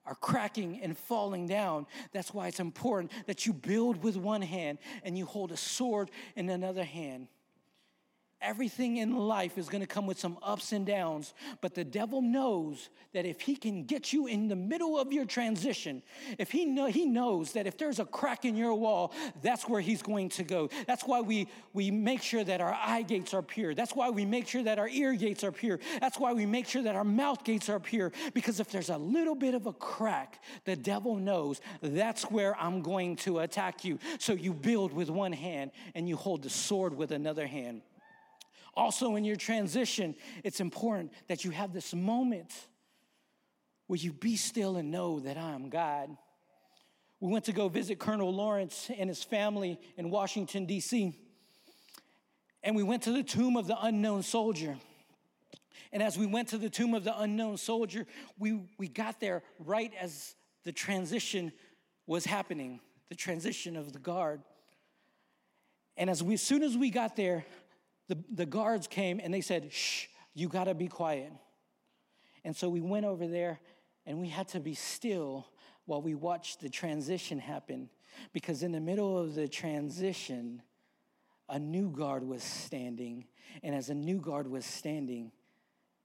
are 0.04 0.16
cracking 0.16 0.80
and 0.82 0.98
falling 0.98 1.46
down. 1.46 1.86
That's 2.12 2.34
why 2.34 2.48
it's 2.48 2.58
important 2.58 3.12
that 3.28 3.46
you 3.46 3.52
build 3.52 4.02
with 4.02 4.16
one 4.16 4.42
hand 4.42 4.78
and 5.04 5.16
you 5.16 5.24
hold 5.24 5.52
a 5.52 5.56
sword 5.56 6.10
in 6.34 6.50
another 6.50 6.82
hand. 6.82 7.28
Everything 8.42 8.96
in 8.96 9.14
life 9.16 9.58
is 9.58 9.68
going 9.68 9.82
to 9.82 9.86
come 9.86 10.06
with 10.06 10.18
some 10.18 10.38
ups 10.42 10.72
and 10.72 10.86
downs, 10.86 11.34
but 11.60 11.74
the 11.74 11.84
devil 11.84 12.22
knows 12.22 12.88
that 13.12 13.26
if 13.26 13.42
he 13.42 13.54
can 13.54 13.84
get 13.84 14.14
you 14.14 14.26
in 14.26 14.48
the 14.48 14.56
middle 14.56 14.98
of 14.98 15.12
your 15.12 15.26
transition, 15.26 16.02
if 16.38 16.50
he 16.50 16.64
know 16.64 16.86
he 16.86 17.04
knows 17.04 17.52
that 17.52 17.66
if 17.66 17.76
there's 17.76 17.98
a 17.98 18.04
crack 18.06 18.46
in 18.46 18.56
your 18.56 18.72
wall, 18.74 19.12
that's 19.42 19.68
where 19.68 19.82
he's 19.82 20.00
going 20.00 20.30
to 20.30 20.42
go. 20.42 20.70
That's 20.86 21.04
why 21.04 21.20
we 21.20 21.48
we 21.74 21.90
make 21.90 22.22
sure 22.22 22.42
that 22.42 22.62
our 22.62 22.72
eye 22.72 23.02
gates 23.02 23.34
are 23.34 23.42
pure. 23.42 23.74
That's 23.74 23.94
why 23.94 24.08
we 24.08 24.24
make 24.24 24.48
sure 24.48 24.62
that 24.62 24.78
our 24.78 24.88
ear 24.88 25.12
gates 25.12 25.44
are 25.44 25.52
pure. 25.52 25.78
That's 26.00 26.18
why 26.18 26.32
we 26.32 26.46
make 26.46 26.66
sure 26.66 26.82
that 26.82 26.96
our 26.96 27.04
mouth 27.04 27.44
gates 27.44 27.68
are 27.68 27.80
pure 27.80 28.10
because 28.32 28.58
if 28.58 28.70
there's 28.70 28.88
a 28.88 28.96
little 28.96 29.34
bit 29.34 29.54
of 29.54 29.66
a 29.66 29.72
crack, 29.74 30.42
the 30.64 30.76
devil 30.76 31.16
knows 31.16 31.60
that's 31.82 32.24
where 32.30 32.58
I'm 32.58 32.80
going 32.80 33.16
to 33.16 33.40
attack 33.40 33.84
you. 33.84 33.98
So 34.18 34.32
you 34.32 34.54
build 34.54 34.94
with 34.94 35.10
one 35.10 35.32
hand 35.32 35.72
and 35.94 36.08
you 36.08 36.16
hold 36.16 36.42
the 36.42 36.50
sword 36.50 36.96
with 36.96 37.10
another 37.10 37.46
hand. 37.46 37.82
Also, 38.74 39.16
in 39.16 39.24
your 39.24 39.36
transition, 39.36 40.14
it's 40.44 40.60
important 40.60 41.12
that 41.28 41.44
you 41.44 41.50
have 41.50 41.72
this 41.72 41.92
moment 41.94 42.52
where 43.86 43.98
you 43.98 44.12
be 44.12 44.36
still 44.36 44.76
and 44.76 44.90
know 44.90 45.20
that 45.20 45.36
I 45.36 45.52
am 45.52 45.68
God. 45.68 46.16
We 47.18 47.30
went 47.30 47.46
to 47.46 47.52
go 47.52 47.68
visit 47.68 47.98
Colonel 47.98 48.32
Lawrence 48.32 48.90
and 48.96 49.08
his 49.08 49.22
family 49.22 49.78
in 49.96 50.10
Washington, 50.10 50.66
D.C., 50.66 51.14
and 52.62 52.76
we 52.76 52.82
went 52.82 53.04
to 53.04 53.12
the 53.12 53.22
tomb 53.22 53.56
of 53.56 53.66
the 53.66 53.76
unknown 53.80 54.22
soldier. 54.22 54.76
And 55.92 56.02
as 56.02 56.18
we 56.18 56.26
went 56.26 56.48
to 56.48 56.58
the 56.58 56.70
tomb 56.70 56.94
of 56.94 57.04
the 57.04 57.18
unknown 57.18 57.56
soldier, 57.56 58.06
we, 58.38 58.60
we 58.78 58.86
got 58.86 59.18
there 59.18 59.42
right 59.58 59.92
as 59.98 60.34
the 60.64 60.72
transition 60.72 61.52
was 62.06 62.26
happening, 62.26 62.80
the 63.08 63.14
transition 63.14 63.76
of 63.76 63.92
the 63.92 63.98
guard. 63.98 64.42
And 65.96 66.08
as, 66.08 66.22
we, 66.22 66.34
as 66.34 66.42
soon 66.42 66.62
as 66.62 66.76
we 66.76 66.90
got 66.90 67.16
there, 67.16 67.44
the, 68.10 68.18
the 68.32 68.44
guards 68.44 68.88
came 68.88 69.20
and 69.22 69.32
they 69.32 69.40
said, 69.40 69.72
Shh, 69.72 70.06
you 70.34 70.48
gotta 70.48 70.74
be 70.74 70.88
quiet. 70.88 71.32
And 72.44 72.56
so 72.56 72.68
we 72.68 72.80
went 72.80 73.06
over 73.06 73.28
there 73.28 73.60
and 74.04 74.20
we 74.20 74.28
had 74.28 74.48
to 74.48 74.60
be 74.60 74.74
still 74.74 75.46
while 75.86 76.02
we 76.02 76.16
watched 76.16 76.60
the 76.60 76.68
transition 76.68 77.38
happen. 77.38 77.88
Because 78.32 78.64
in 78.64 78.72
the 78.72 78.80
middle 78.80 79.16
of 79.16 79.36
the 79.36 79.46
transition, 79.46 80.60
a 81.48 81.58
new 81.58 81.90
guard 81.90 82.24
was 82.24 82.42
standing. 82.42 83.26
And 83.62 83.76
as 83.76 83.90
a 83.90 83.94
new 83.94 84.20
guard 84.20 84.48
was 84.48 84.66
standing, 84.66 85.30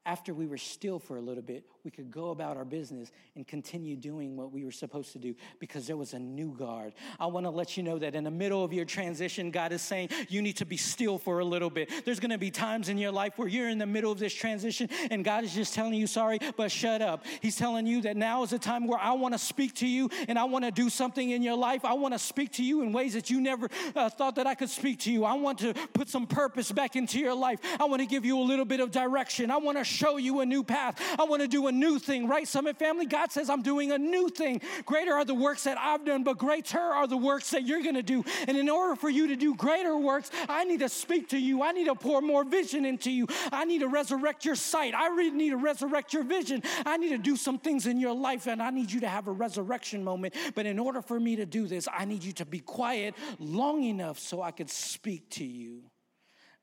after 0.06 0.32
we 0.32 0.46
were 0.46 0.58
still 0.58 1.00
for 1.00 1.18
a 1.18 1.22
little 1.22 1.44
bit, 1.44 1.65
we 1.86 1.91
could 1.91 2.10
go 2.10 2.32
about 2.32 2.58
our 2.58 2.65
business 2.65 3.12
and 3.36 3.48
continue 3.48 3.95
doing 3.95 4.36
what 4.36 4.52
we 4.52 4.65
were 4.65 4.71
supposed 4.71 5.13
to 5.13 5.19
do 5.19 5.36
because 5.60 5.86
there 5.86 5.95
was 5.95 6.13
a 6.13 6.19
new 6.19 6.52
guard. 6.52 6.93
I 7.19 7.28
want 7.28 7.45
to 7.45 7.52
let 7.52 7.78
you 7.78 7.84
know 7.84 8.00
that 8.00 8.15
in 8.15 8.24
the 8.24 8.32
middle 8.32 8.63
of 8.63 8.74
your 8.74 8.86
transition, 8.86 9.52
God 9.52 9.71
is 9.71 9.84
saying 9.84 10.10
you 10.28 10.41
need 10.41 10.58
to 10.58 10.65
be 10.65 10.78
still 10.78 11.19
for 11.19 11.39
a 11.39 11.45
little 11.45 11.69
bit. 11.69 11.91
There's 12.04 12.19
going 12.19 12.32
to 12.32 12.39
be 12.39 12.50
times 12.50 12.89
in 12.89 12.98
your 12.98 13.12
life 13.12 13.38
where 13.38 13.48
you're 13.48 13.69
in 13.69 13.78
the 13.78 13.86
middle 13.86 14.12
of 14.12 14.17
this 14.17 14.34
transition 14.34 14.89
and 15.12 15.24
God 15.24 15.43
is 15.43 15.54
just 15.54 15.76
telling 15.76 15.93
you, 15.93 16.08
sorry, 16.08 16.39
but 16.58 16.71
shut 16.71 17.04
up. 17.04 17.24
He's 17.39 17.56
telling 17.56 17.86
you 17.86 18.02
that 18.02 18.17
now 18.17 18.41
is 18.41 18.52
a 18.52 18.60
time 18.60 18.88
where 18.88 19.00
I 19.00 19.12
want 19.13 19.36
to 19.36 19.39
speak 19.39 19.76
to 19.76 19.88
you 19.88 20.10
and 20.28 20.39
I 20.39 20.45
want 20.45 20.65
to 20.65 20.71
do 20.71 20.89
something 20.89 21.30
in 21.30 21.43
your 21.43 21.56
life. 21.56 21.86
I 21.86 21.93
want 21.93 22.15
to 22.15 22.19
speak 22.19 22.54
to 22.54 22.63
you 22.63 22.82
in 22.82 22.93
ways 22.93 23.13
that 23.13 23.30
you 23.30 23.39
never 23.39 23.69
uh, 23.95 24.10
thought 24.10 24.36
that 24.38 24.48
I 24.48 24.56
could 24.56 24.71
speak 24.71 25.02
to 25.02 25.12
you. 25.12 25.24
I 25.24 25.34
want 25.34 25.60
to 25.60 25.76
put 25.93 26.10
some 26.10 26.26
purpose 26.26 26.71
back 26.71 26.95
into 26.95 27.19
your 27.19 27.36
life. 27.36 27.60
I 27.80 27.86
want 27.86 28.02
to 28.02 28.08
give 28.08 28.26
you 28.26 28.39
a 28.39 28.41
little 28.41 28.65
bit 28.65 28.80
of 28.80 28.89
direction. 28.89 29.52
I 29.52 29.58
want 29.58 29.78
to 29.78 29.84
show 29.84 30.17
you 30.17 30.39
a 30.39 30.45
new 30.48 30.63
path. 30.63 31.00
I 31.19 31.26
want 31.26 31.43
to 31.43 31.48
do 31.48 31.67
a 31.67 31.74
new 31.79 31.99
thing, 31.99 32.27
right? 32.27 32.47
Summit 32.47 32.77
family, 32.77 33.05
God 33.05 33.31
says, 33.31 33.49
I'm 33.49 33.61
doing 33.61 33.91
a 33.91 33.97
new 33.97 34.29
thing. 34.29 34.61
Greater 34.85 35.13
are 35.13 35.25
the 35.25 35.35
works 35.35 35.63
that 35.65 35.77
I've 35.77 36.05
done, 36.05 36.23
but 36.23 36.38
greater 36.38 36.79
are 36.79 37.07
the 37.07 37.17
works 37.17 37.51
that 37.51 37.65
you're 37.67 37.83
going 37.83 37.95
to 37.95 38.03
do. 38.03 38.23
And 38.47 38.57
in 38.57 38.69
order 38.69 38.95
for 38.95 39.09
you 39.09 39.27
to 39.27 39.35
do 39.35 39.55
greater 39.55 39.97
works, 39.97 40.31
I 40.49 40.63
need 40.63 40.79
to 40.79 40.89
speak 40.89 41.29
to 41.29 41.38
you. 41.38 41.61
I 41.61 41.71
need 41.71 41.85
to 41.85 41.95
pour 41.95 42.21
more 42.21 42.43
vision 42.43 42.85
into 42.85 43.11
you. 43.11 43.27
I 43.51 43.65
need 43.65 43.79
to 43.79 43.88
resurrect 43.88 44.45
your 44.45 44.55
sight. 44.55 44.93
I 44.95 45.07
really 45.07 45.31
need 45.31 45.49
to 45.51 45.57
resurrect 45.57 46.13
your 46.13 46.23
vision. 46.23 46.63
I 46.85 46.97
need 46.97 47.09
to 47.09 47.17
do 47.17 47.35
some 47.35 47.59
things 47.59 47.88
in 47.88 47.99
your 47.99 48.15
life, 48.15 48.47
and 48.47 48.61
I 48.61 48.69
need 48.69 48.91
you 48.91 49.01
to 49.01 49.09
have 49.09 49.27
a 49.27 49.31
resurrection 49.31 50.03
moment. 50.03 50.35
But 50.55 50.65
in 50.65 50.79
order 50.79 51.01
for 51.01 51.19
me 51.19 51.35
to 51.35 51.45
do 51.45 51.67
this, 51.67 51.88
I 51.91 52.05
need 52.05 52.23
you 52.23 52.33
to 52.33 52.45
be 52.45 52.59
quiet 52.59 53.15
long 53.39 53.83
enough 53.83 54.19
so 54.19 54.41
I 54.41 54.51
could 54.51 54.69
speak 54.69 55.29
to 55.31 55.45
you. 55.45 55.83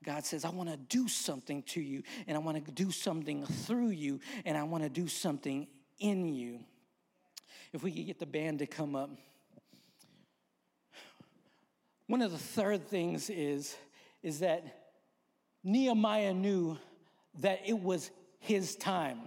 God 0.03 0.25
says, 0.25 0.45
I 0.45 0.51
want 0.51 0.71
to 0.71 0.77
do 0.77 1.09
something 1.09 1.63
to 1.65 1.81
you, 1.81 2.03
and 2.27 2.37
I 2.37 2.41
want 2.41 2.65
to 2.65 2.73
do 2.73 2.91
something 2.91 3.47
through 3.47 3.91
you, 3.91 4.21
and 4.45 4.57
I 4.57 4.63
want 4.65 4.83
to 4.85 4.91
do 4.91 5.09
something 5.09 5.67
in 5.99 6.27
you. 6.27 6.61
If 7.73 7.83
we 7.83 7.93
could 7.93 8.07
get 8.07 8.19
the 8.19 8.27
band 8.27 8.59
to 8.59 8.67
come 8.67 8.95
up. 8.95 9.11
One 12.07 12.21
of 12.21 12.33
the 12.33 12.39
third 12.39 12.89
things 12.89 13.31
is, 13.31 13.77
is 14.23 14.41
that 14.41 14.65
Nehemiah 15.65 16.35
knew 16.35 16.77
that 17.41 17.61
it 17.65 17.79
was 17.79 18.11
his 18.41 18.77
time. 18.77 19.21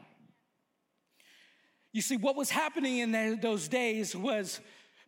You 1.91 2.01
see, 2.01 2.17
what 2.17 2.35
was 2.35 2.49
happening 2.49 2.97
in 2.97 3.39
those 3.39 3.69
days 3.69 4.15
was 4.15 4.59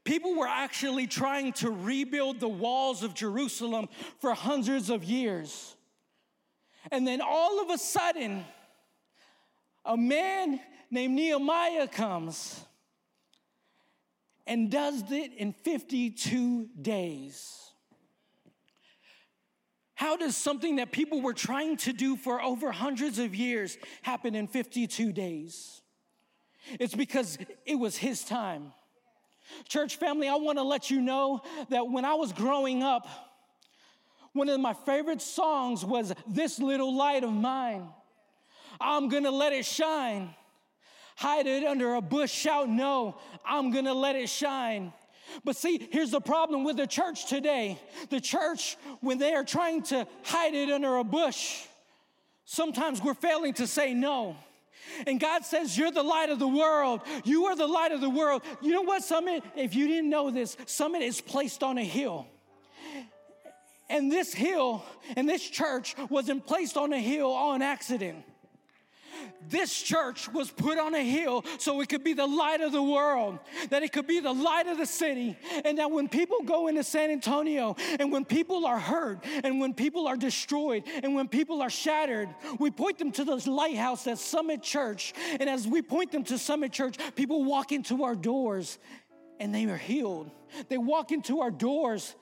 people 0.08 0.36
were 0.36 0.48
actually 0.48 1.06
trying 1.06 1.52
to 1.52 1.70
rebuild 1.70 2.40
the 2.40 2.48
walls 2.48 3.04
of 3.04 3.14
Jerusalem 3.14 3.90
for 4.20 4.34
hundreds 4.34 4.90
of 4.90 5.04
years. 5.04 5.76
And 6.92 7.06
then 7.06 7.20
all 7.20 7.62
of 7.62 7.70
a 7.70 7.78
sudden, 7.78 8.46
a 9.84 9.98
man 9.98 10.62
named 10.90 11.14
Nehemiah 11.14 11.90
comes 11.90 12.64
and 14.46 14.72
does 14.72 15.04
it 15.12 15.34
in 15.34 15.52
52 15.52 16.70
days. 16.82 17.72
How 19.94 20.16
does 20.16 20.38
something 20.38 20.78
that 20.78 20.94
people 20.94 21.22
were 21.22 21.34
trying 21.34 21.76
to 21.78 21.92
do 21.92 22.16
for 22.16 22.42
over 22.42 22.72
hundreds 22.72 23.20
of 23.20 23.36
years 23.36 23.78
happen 24.04 24.36
in 24.36 24.48
52 24.48 25.12
days? 25.12 25.82
It's 26.80 26.96
because 26.96 27.38
it 27.66 27.76
was 27.76 27.98
his 27.98 28.24
time. 28.24 28.72
Church 29.68 29.96
family, 29.96 30.28
I 30.28 30.36
want 30.36 30.58
to 30.58 30.64
let 30.64 30.90
you 30.90 31.02
know 31.02 31.42
that 31.70 31.88
when 31.88 32.06
I 32.06 32.14
was 32.14 32.32
growing 32.32 32.84
up, 32.84 33.08
one 34.34 34.50
of 34.50 34.60
my 34.60 34.74
favorite 34.74 35.22
songs 35.22 35.84
was 35.84 36.14
This 36.28 36.60
Little 36.60 36.96
Light 36.96 37.24
of 37.24 37.32
Mine. 37.32 37.90
I'm 38.80 39.10
gonna 39.10 39.32
let 39.32 39.54
it 39.54 39.66
shine. 39.66 40.34
Hide 41.16 41.48
it 41.48 41.64
under 41.64 41.96
a 41.96 42.02
bush, 42.02 42.32
shout 42.32 42.70
no, 42.70 43.18
I'm 43.44 43.72
gonna 43.72 43.94
let 43.94 44.16
it 44.16 44.30
shine. 44.30 44.94
But 45.44 45.56
see, 45.56 45.88
here's 45.92 46.12
the 46.12 46.22
problem 46.22 46.64
with 46.64 46.78
the 46.78 46.88
church 46.88 47.26
today. 47.28 47.80
The 48.10 48.22
church, 48.22 48.78
when 49.02 49.18
they 49.18 49.34
are 49.34 49.44
trying 49.44 49.82
to 49.84 50.08
hide 50.24 50.54
it 50.54 50.70
under 50.70 50.98
a 50.98 51.04
bush, 51.04 51.66
sometimes 52.46 53.02
we're 53.02 53.14
failing 53.16 53.54
to 53.56 53.68
say 53.68 53.94
no. 53.94 54.36
And 55.06 55.20
God 55.20 55.46
says, 55.46 55.78
You're 55.78 55.92
the 55.92 56.04
light 56.04 56.30
of 56.30 56.40
the 56.40 56.48
world. 56.48 57.02
You 57.24 57.46
are 57.46 57.56
the 57.56 57.68
light 57.68 57.92
of 57.92 58.02
the 58.02 58.10
world. 58.10 58.42
You 58.62 58.72
know 58.72 58.82
what, 58.82 59.04
Summit? 59.04 59.44
If 59.56 59.76
you 59.76 59.88
didn't 59.88 60.10
know 60.10 60.32
this, 60.32 60.58
Summit 60.66 61.02
is 61.02 61.22
placed 61.22 61.64
on 61.64 61.78
a 61.78 61.84
hill. 61.84 62.28
And 63.90 64.12
this 64.12 64.34
hill 64.34 64.84
and 65.16 65.30
this 65.30 65.48
church 65.48 65.96
wasn't 66.10 66.46
placed 66.46 66.76
on 66.78 66.92
a 66.92 67.00
hill 67.00 67.32
on 67.32 67.62
accident. 67.62 68.26
This 69.50 69.82
church 69.82 70.28
was 70.32 70.52
put 70.52 70.78
on 70.78 70.94
a 70.94 71.04
hill 71.04 71.46
so 71.58 71.80
it 71.82 71.90
could 71.90 72.04
be 72.04 72.14
the 72.14 72.28
light 72.28 72.62
of 72.62 72.72
the 72.72 72.84
world, 72.84 73.40
that 73.70 73.82
it 73.82 73.94
could 73.94 74.08
be 74.08 74.20
the 74.20 74.34
light 74.34 74.68
of 74.68 74.78
the 74.78 74.86
city. 74.86 75.38
And 75.64 75.78
that 75.78 75.90
when 75.92 76.10
people 76.10 76.42
go 76.44 76.68
into 76.68 76.84
San 76.84 77.10
Antonio 77.10 77.76
and 78.00 78.12
when 78.12 78.26
people 78.26 78.66
are 78.66 78.80
hurt 78.80 79.24
and 79.44 79.60
when 79.60 79.74
people 79.74 80.08
are 80.08 80.18
destroyed 80.18 80.84
and 81.04 81.16
when 81.16 81.28
people 81.28 81.62
are 81.62 81.70
shattered, 81.70 82.30
we 82.60 82.72
point 82.72 82.98
them 82.98 83.12
to 83.14 83.24
the 83.24 83.50
lighthouse 83.50 84.06
at 84.08 84.18
Summit 84.18 84.62
Church. 84.62 85.14
And 85.40 85.50
as 85.50 85.68
we 85.68 85.82
point 85.82 86.12
them 86.12 86.24
to 86.26 86.38
Summit 86.38 86.72
Church, 86.72 86.98
people 87.16 87.46
walk 87.46 87.72
into 87.72 88.04
our 88.04 88.16
doors 88.16 88.78
and 89.40 89.54
they 89.54 89.66
are 89.66 89.78
healed. 89.78 90.32
They 90.68 90.78
walk 90.78 91.12
into 91.12 91.42
our 91.42 91.52
doors 91.52 92.16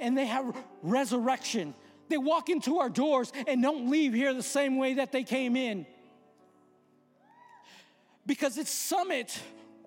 and 0.00 0.18
they 0.18 0.26
have 0.26 0.56
resurrection. 0.82 1.74
They 2.08 2.18
walk 2.18 2.48
into 2.48 2.78
our 2.78 2.90
doors 2.90 3.32
and 3.46 3.62
don't 3.62 3.90
leave 3.90 4.12
here 4.12 4.34
the 4.34 4.42
same 4.42 4.76
way 4.76 4.94
that 4.94 5.12
they 5.12 5.22
came 5.22 5.56
in 5.56 5.86
because 8.26 8.58
it's 8.58 8.70
summit. 8.70 9.38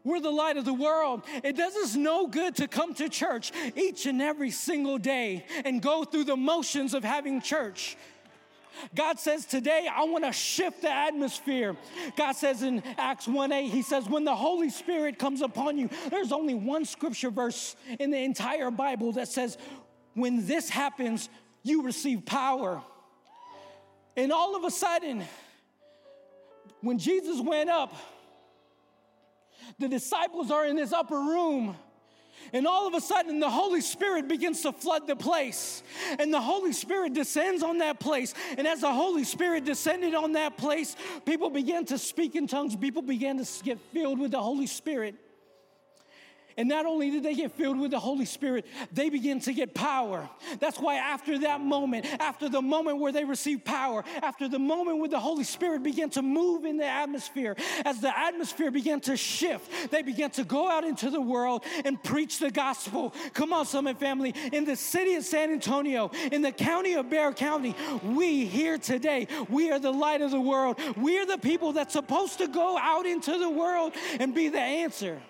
We're 0.03 0.19
the 0.19 0.31
light 0.31 0.57
of 0.57 0.65
the 0.65 0.73
world. 0.73 1.23
It 1.43 1.57
does 1.57 1.75
us 1.75 1.95
no 1.95 2.27
good 2.27 2.55
to 2.57 2.67
come 2.67 2.93
to 2.95 3.09
church 3.09 3.51
each 3.75 4.05
and 4.05 4.21
every 4.21 4.51
single 4.51 4.97
day 4.97 5.45
and 5.65 5.81
go 5.81 6.03
through 6.03 6.25
the 6.25 6.37
motions 6.37 6.93
of 6.93 7.03
having 7.03 7.41
church. 7.41 7.97
God 8.95 9.19
says 9.19 9.45
today, 9.45 9.87
I 9.91 10.03
want 10.05 10.23
to 10.23 10.31
shift 10.31 10.81
the 10.81 10.91
atmosphere. 10.91 11.75
God 12.15 12.33
says 12.33 12.61
in 12.61 12.83
Acts 12.97 13.27
1 13.27 13.51
8, 13.51 13.67
He 13.69 13.81
says, 13.81 14.07
when 14.07 14.23
the 14.23 14.35
Holy 14.35 14.69
Spirit 14.69 15.19
comes 15.19 15.41
upon 15.41 15.77
you, 15.77 15.89
there's 16.09 16.31
only 16.31 16.53
one 16.53 16.85
scripture 16.85 17.31
verse 17.31 17.75
in 17.99 18.11
the 18.11 18.19
entire 18.19 18.71
Bible 18.71 19.13
that 19.13 19.27
says, 19.27 19.57
when 20.13 20.45
this 20.47 20.69
happens, 20.69 21.29
you 21.63 21.83
receive 21.83 22.25
power. 22.25 22.81
And 24.15 24.31
all 24.31 24.55
of 24.55 24.63
a 24.63 24.71
sudden, 24.71 25.23
when 26.81 26.97
Jesus 26.97 27.39
went 27.39 27.69
up, 27.69 27.93
the 29.79 29.87
disciples 29.87 30.51
are 30.51 30.65
in 30.65 30.75
this 30.75 30.93
upper 30.93 31.17
room. 31.17 31.75
And 32.53 32.65
all 32.65 32.87
of 32.87 32.93
a 32.93 33.01
sudden, 33.01 33.39
the 33.39 33.49
Holy 33.49 33.81
Spirit 33.81 34.27
begins 34.27 34.61
to 34.61 34.71
flood 34.71 35.07
the 35.07 35.15
place. 35.15 35.83
And 36.17 36.33
the 36.33 36.39
Holy 36.39 36.71
Spirit 36.71 37.13
descends 37.13 37.61
on 37.61 37.79
that 37.79 37.99
place. 37.99 38.33
And 38.57 38.65
as 38.67 38.81
the 38.81 38.93
Holy 38.93 39.23
Spirit 39.23 39.65
descended 39.65 40.15
on 40.15 40.33
that 40.33 40.57
place, 40.57 40.95
people 41.25 41.49
began 41.49 41.85
to 41.85 41.97
speak 41.97 42.35
in 42.35 42.47
tongues. 42.47 42.75
People 42.75 43.01
began 43.01 43.43
to 43.43 43.63
get 43.63 43.79
filled 43.91 44.19
with 44.19 44.31
the 44.31 44.41
Holy 44.41 44.67
Spirit. 44.67 45.15
And 46.57 46.67
not 46.67 46.87
only 46.87 47.11
did 47.11 47.21
they 47.21 47.35
get 47.35 47.51
filled 47.51 47.79
with 47.79 47.91
the 47.91 47.99
Holy 47.99 48.25
Spirit, 48.25 48.65
they 48.91 49.09
began 49.09 49.39
to 49.41 49.53
get 49.53 49.75
power. 49.75 50.27
That's 50.59 50.79
why 50.79 50.95
after 50.95 51.37
that 51.39 51.61
moment, 51.61 52.07
after 52.19 52.49
the 52.49 52.63
moment 52.63 52.97
where 52.97 53.11
they 53.11 53.23
received 53.23 53.63
power, 53.63 54.03
after 54.23 54.49
the 54.49 54.57
moment 54.57 54.97
where 54.97 55.09
the 55.09 55.19
Holy 55.19 55.43
Spirit 55.43 55.83
began 55.83 56.09
to 56.11 56.23
move 56.23 56.65
in 56.65 56.77
the 56.77 56.85
atmosphere, 56.85 57.55
as 57.85 58.01
the 58.01 58.17
atmosphere 58.17 58.71
began 58.71 58.99
to 59.01 59.15
shift, 59.15 59.91
they 59.91 60.01
began 60.01 60.31
to 60.31 60.43
go 60.43 60.67
out 60.67 60.83
into 60.83 61.11
the 61.11 61.21
world 61.21 61.63
and 61.85 62.01
preach 62.03 62.39
the 62.39 62.49
gospel. 62.49 63.13
Come 63.33 63.53
on, 63.53 63.67
Summit 63.67 63.99
family. 63.99 64.33
In 64.51 64.65
the 64.65 64.75
city 64.75 65.13
of 65.13 65.25
San 65.25 65.51
Antonio, 65.51 66.09
in 66.31 66.41
the 66.41 66.51
county 66.51 66.93
of 66.95 67.07
Bexar 67.09 67.33
County, 67.33 67.75
we 68.03 68.45
here 68.45 68.79
today, 68.79 69.27
we 69.47 69.69
are 69.69 69.77
the 69.77 69.91
light 69.91 70.21
of 70.21 70.31
the 70.31 70.41
world. 70.41 70.79
We 70.97 71.19
are 71.19 71.25
the 71.27 71.37
people 71.37 71.73
that's 71.73 71.93
supposed 71.93 72.39
to 72.39 72.47
go 72.47 72.79
out 72.79 73.05
into 73.05 73.37
the 73.37 73.49
world 73.49 73.93
and 74.19 74.33
be 74.33 74.49
the 74.49 74.59
answer. 74.59 75.21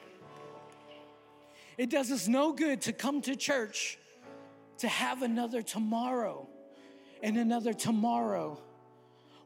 It 1.78 1.92
does 1.92 2.12
us 2.12 2.28
no 2.28 2.54
good 2.54 2.82
to 2.82 2.94
come 2.94 3.22
to 3.22 3.36
church 3.36 4.00
to 4.80 4.88
have 4.88 5.22
another 5.22 5.62
tomorrow 5.62 6.48
and 7.22 7.38
another 7.38 7.74
tomorrow. 7.74 8.60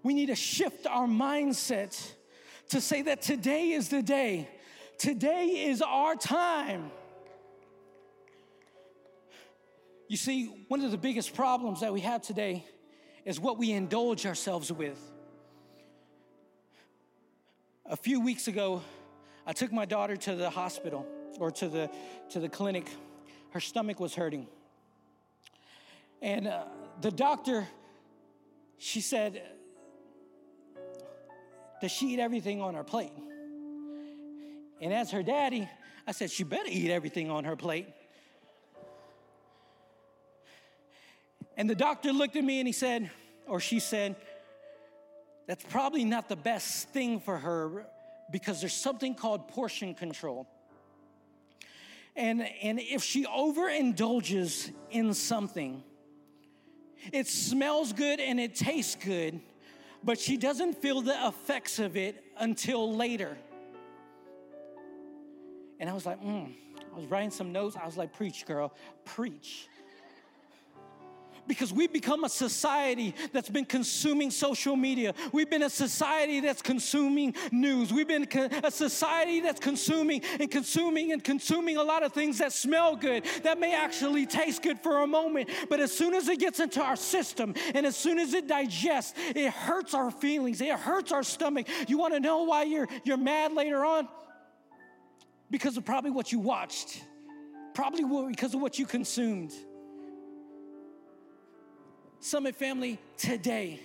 We 0.04 0.13
need 0.13 0.28
to 0.28 0.36
shift 0.36 0.88
our 0.88 1.08
mindset 1.08 2.13
to 2.70 2.80
say 2.80 3.02
that 3.04 3.22
today 3.22 3.72
is 3.72 3.89
the 3.89 4.02
day, 4.02 4.48
today 4.98 5.65
is 5.67 5.82
our 5.82 6.15
time. 6.15 6.91
You 10.08 10.17
see, 10.17 10.65
one 10.67 10.82
of 10.82 10.91
the 10.91 10.98
biggest 10.98 11.34
problems 11.34 11.82
that 11.82 11.94
we 11.94 12.02
have 12.02 12.22
today 12.22 12.65
is 13.26 13.39
what 13.39 13.58
we 13.58 13.72
indulge 13.72 14.26
ourselves 14.26 14.72
with. 14.72 15.00
A 17.86 17.98
few 17.98 18.22
weeks 18.22 18.48
ago, 18.48 18.82
I 19.46 19.54
took 19.54 19.72
my 19.72 19.86
daughter 19.86 20.15
to 20.15 20.36
the 20.36 20.50
hospital 20.50 21.06
or 21.39 21.52
to 21.52 21.67
the 21.67 21.89
to 22.30 22.39
the 22.39 22.50
clinic. 22.50 22.89
Her 23.52 23.60
stomach 23.60 24.00
was 24.00 24.15
hurting, 24.15 24.48
and 26.22 26.48
uh, 26.48 26.63
the 27.02 27.12
doctor, 27.12 27.67
she 28.78 29.02
said, 29.02 29.41
"Does 31.82 31.91
she 31.91 32.13
eat 32.13 32.20
everything 32.20 32.62
on 32.62 32.76
her 32.76 32.84
plate?" 32.84 33.13
And 34.82 34.94
as 34.94 35.12
her 35.12 35.24
daddy, 35.24 35.67
I 36.08 36.12
said, 36.13 36.32
"She 36.32 36.44
better 36.44 36.70
eat 36.70 36.91
everything 36.91 37.30
on 37.30 37.44
her 37.44 37.56
plate." 37.56 37.88
And 41.58 41.70
the 41.70 41.76
doctor 41.76 42.12
looked 42.12 42.36
at 42.36 42.44
me 42.44 42.60
and 42.60 42.67
he 42.67 42.74
said, 42.74 43.12
or 43.46 43.60
she 43.60 43.80
said, 43.80 44.15
that's 45.48 45.63
probably 45.65 46.06
not 46.06 46.30
the 46.30 46.36
best 46.36 46.89
thing 46.89 47.20
for 47.20 47.38
her 47.38 47.86
because 48.32 48.62
there's 48.62 48.74
something 48.74 49.13
called 49.13 49.48
portion 49.50 49.94
control. 49.94 50.48
And, 52.15 52.41
and 52.62 52.80
if 52.80 53.04
she 53.04 53.26
overindulges 53.26 54.71
in 54.89 55.13
something, 55.13 55.84
it 57.12 57.28
smells 57.28 57.93
good 57.93 58.19
and 58.19 58.39
it 58.39 58.56
tastes 58.56 58.95
good, 58.95 59.39
but 60.04 60.19
she 60.19 60.38
doesn't 60.38 60.78
feel 60.82 61.02
the 61.02 61.28
effects 61.28 61.80
of 61.80 61.95
it 61.95 62.24
until 62.38 62.93
later. 62.93 63.38
And 65.80 65.89
I 65.89 65.93
was 65.93 66.06
like, 66.06 66.21
mm. 66.21 66.54
I 66.93 66.95
was 66.95 67.06
writing 67.06 67.32
some 67.32 67.52
notes. 67.52 67.76
I 67.82 67.86
was 67.86 67.97
like, 67.97 68.13
preach, 68.13 68.45
girl, 68.45 68.74
preach. 69.06 69.67
Because 71.47 71.73
we've 71.73 71.91
become 71.91 72.23
a 72.23 72.30
society 72.30 73.13
that's 73.34 73.49
been 73.49 73.65
consuming 73.65 74.32
social 74.32 74.75
media. 74.75 75.13
We've 75.32 75.49
been 75.49 75.63
a 75.63 75.69
society 75.69 76.39
that's 76.39 76.62
consuming 76.62 77.36
news. 77.51 77.91
We've 77.91 78.08
been 78.08 78.27
a 78.63 78.71
society 78.71 79.41
that's 79.41 79.60
consuming 79.60 80.21
and 80.39 80.49
consuming 80.49 81.12
and 81.12 81.23
consuming 81.23 81.77
a 81.77 81.84
lot 81.84 82.04
of 82.04 82.13
things 82.13 82.38
that 82.39 82.54
smell 82.54 82.95
good, 82.95 83.25
that 83.43 83.60
may 83.60 83.75
actually 83.75 84.25
taste 84.25 84.62
good 84.62 84.80
for 84.80 85.04
a 85.04 85.08
moment. 85.08 85.49
But 85.69 85.80
as 85.80 85.91
soon 85.91 86.13
as 86.13 86.27
it 86.27 86.39
gets 86.39 86.60
into 86.60 86.82
our 86.82 86.95
system 86.95 87.54
and 87.73 87.86
as 87.86 87.95
soon 87.95 88.19
as 88.19 88.34
it 88.34 88.47
digests, 88.47 89.13
it 89.36 89.51
hurts 89.51 89.93
our 89.93 90.12
feelings, 90.12 90.62
it 90.62 90.71
hurts 90.71 91.12
our 91.12 91.23
stomach. 91.23 91.67
You 91.88 91.97
want 91.97 92.13
to 92.13 92.19
know 92.19 92.43
why 92.43 92.63
you're, 92.63 92.88
you're 93.04 93.17
mad 93.17 93.54
later 93.54 93.84
on? 93.84 94.08
Because 95.49 95.75
of 95.75 95.86
probably 95.86 96.12
what 96.12 96.32
you 96.32 96.39
watched, 96.39 97.04
probably 97.73 98.04
because 98.30 98.54
of 98.54 98.62
what 98.62 98.80
you 98.80 98.86
consumed. 98.86 99.54
Summit 102.24 102.56
family, 102.56 103.00
today, 103.18 103.80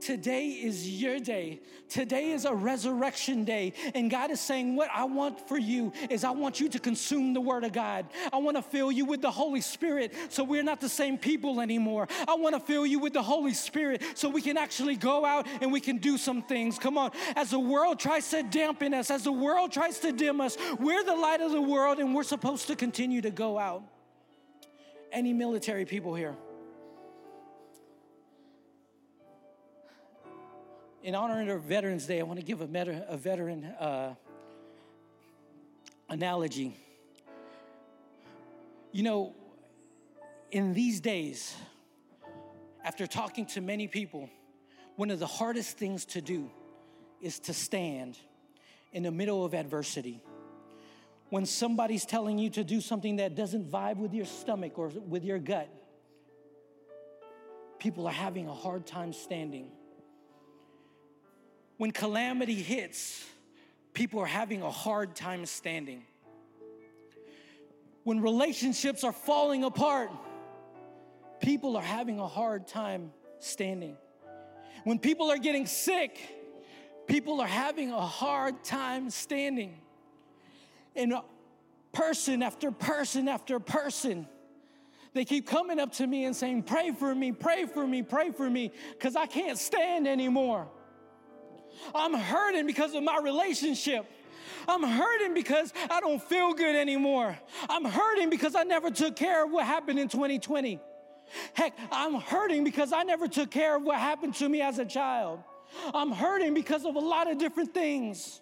today 0.00 0.48
is 0.48 1.00
your 1.00 1.20
day. 1.20 1.60
Today 1.88 2.32
is 2.32 2.44
a 2.44 2.52
resurrection 2.52 3.44
day. 3.44 3.74
And 3.94 4.10
God 4.10 4.32
is 4.32 4.40
saying, 4.40 4.74
What 4.74 4.90
I 4.92 5.04
want 5.04 5.46
for 5.46 5.56
you 5.56 5.92
is 6.10 6.24
I 6.24 6.32
want 6.32 6.58
you 6.58 6.68
to 6.68 6.80
consume 6.80 7.32
the 7.32 7.40
Word 7.40 7.62
of 7.62 7.72
God. 7.72 8.06
I 8.32 8.38
want 8.38 8.56
to 8.56 8.62
fill 8.62 8.90
you 8.90 9.04
with 9.04 9.22
the 9.22 9.30
Holy 9.30 9.60
Spirit 9.60 10.12
so 10.30 10.42
we're 10.42 10.64
not 10.64 10.80
the 10.80 10.88
same 10.88 11.16
people 11.16 11.60
anymore. 11.60 12.08
I 12.26 12.34
want 12.34 12.56
to 12.56 12.60
fill 12.60 12.84
you 12.84 12.98
with 12.98 13.12
the 13.12 13.22
Holy 13.22 13.54
Spirit 13.54 14.02
so 14.14 14.28
we 14.28 14.42
can 14.42 14.56
actually 14.56 14.96
go 14.96 15.24
out 15.24 15.46
and 15.60 15.70
we 15.70 15.78
can 15.80 15.98
do 15.98 16.18
some 16.18 16.42
things. 16.42 16.76
Come 16.76 16.98
on. 16.98 17.12
As 17.36 17.50
the 17.50 17.60
world 17.60 18.00
tries 18.00 18.28
to 18.30 18.42
dampen 18.42 18.94
us, 18.94 19.12
as 19.12 19.22
the 19.22 19.32
world 19.32 19.70
tries 19.70 20.00
to 20.00 20.10
dim 20.10 20.40
us, 20.40 20.58
we're 20.80 21.04
the 21.04 21.14
light 21.14 21.40
of 21.40 21.52
the 21.52 21.62
world 21.62 22.00
and 22.00 22.16
we're 22.16 22.24
supposed 22.24 22.66
to 22.66 22.74
continue 22.74 23.20
to 23.20 23.30
go 23.30 23.60
out. 23.60 23.84
Any 25.12 25.32
military 25.32 25.84
people 25.84 26.16
here? 26.16 26.34
In 31.02 31.14
honor 31.14 31.54
of 31.54 31.62
Veterans 31.62 32.06
Day, 32.06 32.20
I 32.20 32.22
want 32.24 32.38
to 32.38 32.44
give 32.44 32.60
a, 32.60 32.66
meta, 32.66 33.04
a 33.08 33.16
veteran 33.16 33.64
uh, 33.64 34.14
analogy. 36.08 36.76
You 38.92 39.02
know, 39.02 39.34
in 40.50 40.74
these 40.74 41.00
days, 41.00 41.54
after 42.84 43.06
talking 43.06 43.46
to 43.46 43.60
many 43.60 43.86
people, 43.86 44.28
one 44.96 45.10
of 45.10 45.18
the 45.18 45.26
hardest 45.26 45.78
things 45.78 46.04
to 46.06 46.20
do 46.20 46.50
is 47.22 47.38
to 47.40 47.54
stand 47.54 48.18
in 48.92 49.04
the 49.04 49.10
middle 49.10 49.44
of 49.44 49.54
adversity. 49.54 50.20
When 51.30 51.46
somebody's 51.46 52.04
telling 52.04 52.38
you 52.38 52.50
to 52.50 52.64
do 52.64 52.80
something 52.80 53.16
that 53.16 53.36
doesn't 53.36 53.70
vibe 53.70 53.98
with 53.98 54.12
your 54.12 54.26
stomach 54.26 54.78
or 54.78 54.88
with 54.88 55.24
your 55.24 55.38
gut, 55.38 55.68
people 57.78 58.06
are 58.06 58.12
having 58.12 58.48
a 58.48 58.54
hard 58.54 58.84
time 58.84 59.12
standing 59.12 59.70
when 61.80 61.92
calamity 61.92 62.56
hits, 62.56 63.24
people 63.94 64.20
are 64.20 64.26
having 64.26 64.60
a 64.60 64.70
hard 64.70 65.16
time 65.16 65.46
standing. 65.46 66.02
When 68.04 68.20
relationships 68.20 69.02
are 69.02 69.14
falling 69.14 69.64
apart, 69.64 70.10
people 71.40 71.78
are 71.78 71.82
having 71.82 72.18
a 72.18 72.26
hard 72.26 72.68
time 72.68 73.12
standing. 73.38 73.96
When 74.84 74.98
people 74.98 75.30
are 75.30 75.38
getting 75.38 75.64
sick, 75.64 76.18
people 77.06 77.40
are 77.40 77.46
having 77.46 77.92
a 77.92 78.06
hard 78.06 78.62
time 78.62 79.08
standing. 79.08 79.78
And 80.94 81.14
person 81.92 82.42
after 82.42 82.70
person 82.70 83.26
after 83.26 83.58
person, 83.58 84.28
they 85.14 85.24
keep 85.24 85.46
coming 85.46 85.80
up 85.80 85.92
to 85.94 86.06
me 86.06 86.26
and 86.26 86.36
saying, 86.36 86.64
Pray 86.64 86.90
for 86.90 87.14
me, 87.14 87.32
pray 87.32 87.64
for 87.64 87.86
me, 87.86 88.02
pray 88.02 88.32
for 88.32 88.50
me, 88.50 88.70
because 88.92 89.16
I 89.16 89.24
can't 89.24 89.56
stand 89.56 90.06
anymore. 90.06 90.68
I'm 91.94 92.14
hurting 92.14 92.66
because 92.66 92.94
of 92.94 93.02
my 93.02 93.18
relationship. 93.18 94.06
I'm 94.68 94.82
hurting 94.82 95.34
because 95.34 95.72
I 95.90 96.00
don't 96.00 96.22
feel 96.22 96.52
good 96.52 96.76
anymore. 96.76 97.38
I'm 97.68 97.84
hurting 97.84 98.30
because 98.30 98.54
I 98.54 98.64
never 98.64 98.90
took 98.90 99.16
care 99.16 99.44
of 99.44 99.50
what 99.50 99.66
happened 99.66 99.98
in 99.98 100.08
2020. 100.08 100.80
Heck, 101.54 101.76
I'm 101.92 102.14
hurting 102.14 102.64
because 102.64 102.92
I 102.92 103.02
never 103.02 103.28
took 103.28 103.50
care 103.50 103.76
of 103.76 103.82
what 103.82 103.98
happened 103.98 104.34
to 104.36 104.48
me 104.48 104.60
as 104.60 104.78
a 104.78 104.84
child. 104.84 105.42
I'm 105.94 106.10
hurting 106.10 106.54
because 106.54 106.84
of 106.84 106.96
a 106.96 107.00
lot 107.00 107.30
of 107.30 107.38
different 107.38 107.72
things. 107.72 108.40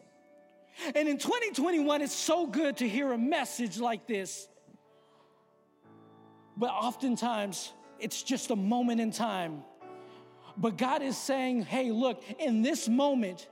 And 0.94 1.08
in 1.08 1.18
2021, 1.18 2.02
it's 2.02 2.14
so 2.14 2.46
good 2.46 2.78
to 2.78 2.88
hear 2.88 3.12
a 3.12 3.18
message 3.18 3.78
like 3.78 4.06
this. 4.06 4.48
But 6.56 6.70
oftentimes, 6.70 7.72
it's 7.98 8.22
just 8.22 8.50
a 8.50 8.56
moment 8.56 9.00
in 9.00 9.10
time 9.10 9.62
but 10.60 10.76
God 10.76 11.02
is 11.02 11.16
saying, 11.16 11.62
hey, 11.62 11.90
look, 11.90 12.22
in 12.38 12.62
this 12.62 12.88
moment, 12.88 13.46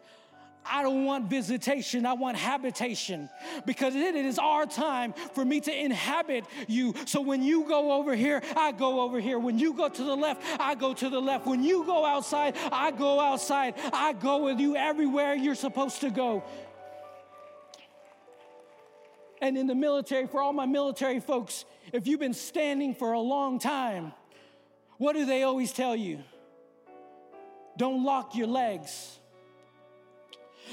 I 0.69 0.83
don't 0.83 1.05
want 1.05 1.31
visitation, 1.31 2.07
I 2.07 2.15
want 2.15 2.37
habitation 2.37 3.29
because 3.67 3.95
it 3.95 4.17
is 4.17 4.39
our 4.39 4.67
time 4.67 5.13
for 5.33 5.45
me 5.45 5.61
to 5.61 5.73
inhabit 5.73 6.45
you. 6.67 6.95
So 7.05 7.21
when 7.21 7.43
you 7.43 7.69
go 7.69 7.93
over 7.93 8.15
here, 8.15 8.43
I 8.57 8.73
go 8.73 9.01
over 9.01 9.21
here. 9.21 9.39
When 9.39 9.59
you 9.59 9.75
go 9.75 9.89
to 9.89 10.03
the 10.03 10.17
left, 10.17 10.43
I 10.61 10.75
go 10.75 10.93
to 10.95 11.09
the 11.09 11.21
left. 11.21 11.47
When 11.47 11.63
you 11.63 11.85
go 11.85 12.05
outside, 12.05 12.57
I 12.73 12.91
go 12.91 13.21
outside. 13.21 13.75
I 13.93 14.13
go 14.13 14.45
with 14.45 14.59
you 14.59 14.77
everywhere 14.77 15.35
you're 15.35 15.55
supposed 15.55 16.01
to 16.01 16.11
go. 16.11 16.43
And 19.41 19.57
in 19.57 19.67
the 19.67 19.75
military, 19.75 20.27
for 20.27 20.41
all 20.41 20.53
my 20.53 20.67
military 20.67 21.21
folks, 21.21 21.65
if 21.93 22.07
you've 22.07 22.21
been 22.21 22.35
standing 22.35 22.95
for 22.95 23.13
a 23.13 23.21
long 23.21 23.59
time, 23.59 24.13
what 24.99 25.13
do 25.13 25.27
they 25.27 25.43
always 25.43 25.73
tell 25.73 25.95
you? 25.95 26.21
Don't 27.77 28.05
lock 28.05 28.35
your 28.35 28.47
legs. 28.47 29.19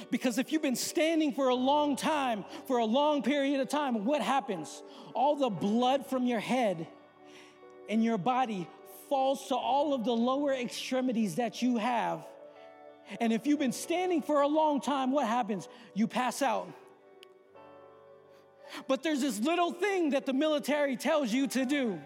Because 0.09 0.37
if 0.37 0.51
you've 0.51 0.61
been 0.61 0.75
standing 0.75 1.33
for 1.33 1.49
a 1.49 1.55
long 1.55 1.95
time, 1.95 2.45
for 2.67 2.77
a 2.77 2.85
long 2.85 3.21
period 3.21 3.59
of 3.59 3.69
time, 3.69 4.05
what 4.05 4.21
happens? 4.21 4.81
All 5.13 5.35
the 5.35 5.49
blood 5.49 6.07
from 6.07 6.25
your 6.25 6.39
head 6.39 6.87
and 7.89 8.03
your 8.03 8.17
body 8.17 8.67
falls 9.09 9.47
to 9.49 9.55
all 9.55 9.93
of 9.93 10.03
the 10.03 10.13
lower 10.13 10.53
extremities 10.53 11.35
that 11.35 11.61
you 11.61 11.77
have. 11.77 12.25
And 13.19 13.31
if 13.31 13.45
you've 13.45 13.59
been 13.59 13.73
standing 13.73 14.21
for 14.21 14.41
a 14.41 14.47
long 14.47 14.81
time, 14.81 15.11
what 15.11 15.27
happens? 15.27 15.67
You 15.93 16.07
pass 16.07 16.41
out. 16.41 16.67
But 18.87 19.03
there's 19.03 19.21
this 19.21 19.39
little 19.39 19.71
thing 19.71 20.11
that 20.11 20.25
the 20.25 20.33
military 20.33 20.95
tells 20.95 21.31
you 21.31 21.47
to 21.47 21.65
do. 21.65 22.01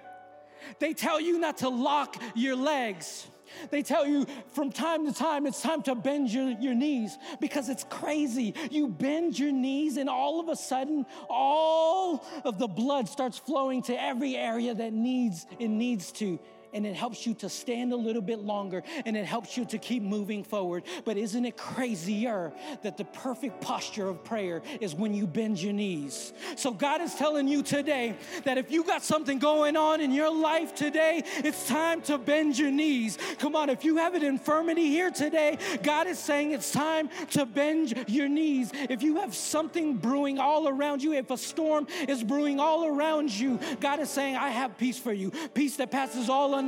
They 0.80 0.94
tell 0.94 1.22
you 1.22 1.40
not 1.40 1.60
to 1.60 1.70
lock 1.70 2.22
your 2.36 2.56
legs. 2.56 3.28
They 3.70 3.82
tell 3.82 4.06
you 4.06 4.26
from 4.54 4.72
time 4.72 5.06
to 5.06 5.14
time 5.14 5.46
it's 5.46 5.62
time 5.62 5.82
to 5.84 5.96
bend 5.96 6.30
your, 6.32 6.50
your 6.60 6.74
knees 6.74 7.18
because 7.40 7.70
it's 7.70 7.86
crazy. 7.86 8.54
You 8.72 8.88
bend 8.88 9.38
your 9.38 9.52
knees, 9.52 9.98
and 9.98 10.10
all 10.10 10.40
of 10.40 10.50
a 10.50 10.56
sudden, 10.56 11.06
all 11.30 12.26
of 12.44 12.60
the 12.60 12.68
blood 12.68 13.08
starts 13.08 13.38
flowing 13.38 13.82
to 13.84 14.02
every 14.02 14.36
area 14.36 14.74
that 14.74 14.94
needs 14.94 15.46
it 15.60 15.70
needs 15.70 16.12
to 16.14 16.40
and 16.78 16.86
it 16.86 16.96
helps 16.96 17.26
you 17.26 17.34
to 17.34 17.50
stand 17.50 17.92
a 17.92 17.96
little 17.96 18.22
bit 18.22 18.40
longer 18.40 18.84
and 19.08 19.18
it 19.18 19.26
helps 19.26 19.58
you 19.58 19.66
to 19.66 19.80
keep 19.80 20.04
moving 20.04 20.44
forward. 20.44 20.84
But 21.06 21.18
isn't 21.18 21.44
it 21.44 21.58
crazier 21.58 22.54
that 22.84 22.98
the 22.98 23.06
perfect 23.06 23.62
posture 23.62 24.08
of 24.08 24.24
prayer 24.24 24.62
is 24.80 24.94
when 24.94 25.12
you 25.12 25.26
bend 25.26 25.60
your 25.60 25.74
knees? 25.74 26.34
So 26.56 26.72
God 26.72 27.02
is 27.02 27.16
telling 27.16 27.48
you 27.48 27.64
today 27.64 28.16
that 28.44 28.60
if 28.60 28.72
you 28.72 28.84
got 28.84 29.02
something 29.04 29.40
going 29.40 29.76
on 29.76 30.02
in 30.02 30.12
your 30.12 30.32
life 30.32 30.76
today, 30.76 31.24
it's 31.38 31.68
time 31.68 32.02
to 32.04 32.20
bend 32.20 32.60
your 32.60 32.70
knees. 32.70 33.18
Come 33.40 33.56
on, 33.56 33.72
if 33.72 33.84
you 33.84 33.98
have 33.98 34.14
an 34.14 34.24
infirmity 34.24 34.86
here 34.86 35.10
today, 35.10 35.58
God 35.82 36.06
is 36.06 36.20
saying 36.20 36.52
it's 36.52 36.72
time 36.72 37.10
to 37.32 37.48
bend 37.48 38.06
your 38.08 38.30
knees. 38.30 38.72
If 38.88 39.02
you 39.02 39.16
have 39.16 39.34
something 39.34 39.96
brewing 39.96 40.38
all 40.38 40.68
around 40.68 41.02
you, 41.02 41.14
if 41.14 41.32
a 41.32 41.38
storm 41.38 41.88
is 42.08 42.24
brewing 42.24 42.60
all 42.60 42.86
around 42.86 43.32
you, 43.32 43.60
God 43.80 44.00
is 44.00 44.12
saying, 44.12 44.36
I 44.36 44.50
have 44.50 44.78
peace 44.78 45.00
for 45.00 45.12
you, 45.12 45.32
peace 45.56 45.78
that 45.78 45.90
passes 45.90 46.30
all 46.30 46.54
understanding. 46.54 46.67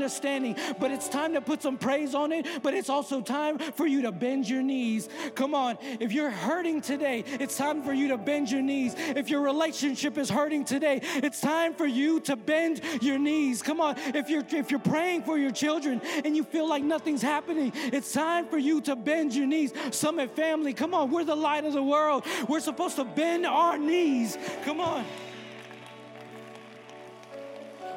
But 0.80 0.92
it's 0.92 1.10
time 1.10 1.34
to 1.34 1.42
put 1.42 1.62
some 1.62 1.78
praise 1.78 2.16
on 2.16 2.32
it, 2.32 2.46
but 2.64 2.74
it's 2.74 2.90
also 2.90 3.22
time 3.22 3.58
for 3.58 3.86
you 3.86 4.02
to 4.04 4.12
bend 4.12 4.50
your 4.50 4.62
knees. 4.62 5.10
Come 5.36 5.54
on, 5.54 5.78
if 6.00 6.12
you're 6.12 6.30
hurting 6.30 6.82
today, 6.82 7.24
it's 7.40 7.58
time 7.58 7.84
for 7.84 7.94
you 7.94 8.10
to 8.10 8.18
bend 8.18 8.50
your 8.52 8.62
knees. 8.62 8.96
If 8.98 9.30
your 9.30 9.42
relationship 9.42 10.18
is 10.18 10.30
hurting 10.30 10.66
today, 10.66 11.02
it's 11.04 11.42
time 11.42 11.74
for 11.74 11.86
you 11.86 12.20
to 12.22 12.36
bend 12.36 12.82
your 13.02 13.18
knees. 13.18 13.62
Come 13.62 13.82
on, 13.82 13.96
if 13.98 14.30
you're 14.30 14.44
if 14.50 14.72
you're 14.72 14.80
praying 14.80 15.24
for 15.24 15.38
your 15.38 15.52
children 15.52 16.02
and 16.24 16.36
you 16.36 16.44
feel 16.44 16.68
like 16.68 16.84
nothing's 16.84 17.22
happening, 17.22 17.72
it's 17.76 18.12
time 18.14 18.48
for 18.48 18.58
you 18.58 18.82
to 18.82 18.96
bend 18.96 19.34
your 19.34 19.48
knees. 19.48 19.74
Summit 19.92 20.36
family, 20.36 20.74
come 20.74 20.94
on, 20.94 21.12
we're 21.12 21.24
the 21.24 21.36
light 21.36 21.66
of 21.66 21.74
the 21.74 21.84
world. 21.84 22.26
We're 22.48 22.60
supposed 22.60 22.96
to 22.98 23.04
bend 23.04 23.46
our 23.46 23.78
knees. 23.78 24.38
Come 24.64 24.80
on. 24.80 25.06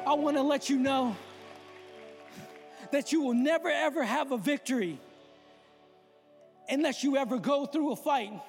I 0.05 0.13
want 0.13 0.35
to 0.35 0.43
let 0.43 0.69
you 0.69 0.77
know 0.79 1.15
that 2.93 3.11
you 3.11 3.21
will 3.21 3.33
never 3.33 3.69
ever 3.69 4.03
have 4.03 4.31
a 4.31 4.37
victory 4.37 4.99
unless 6.69 7.03
you 7.03 7.17
ever 7.17 7.39
go 7.39 7.65
through 7.65 7.91
a 7.91 7.95
fight. 7.95 8.39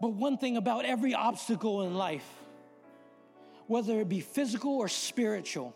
But 0.00 0.12
one 0.12 0.38
thing 0.38 0.56
about 0.56 0.84
every 0.84 1.14
obstacle 1.14 1.82
in 1.82 1.96
life, 1.96 2.26
whether 3.66 4.00
it 4.00 4.08
be 4.08 4.20
physical 4.20 4.70
or 4.70 4.86
spiritual, 4.86 5.74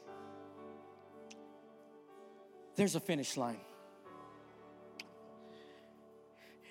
there's 2.77 2.95
a 2.95 3.01
finish 3.01 3.37
line. 3.37 3.61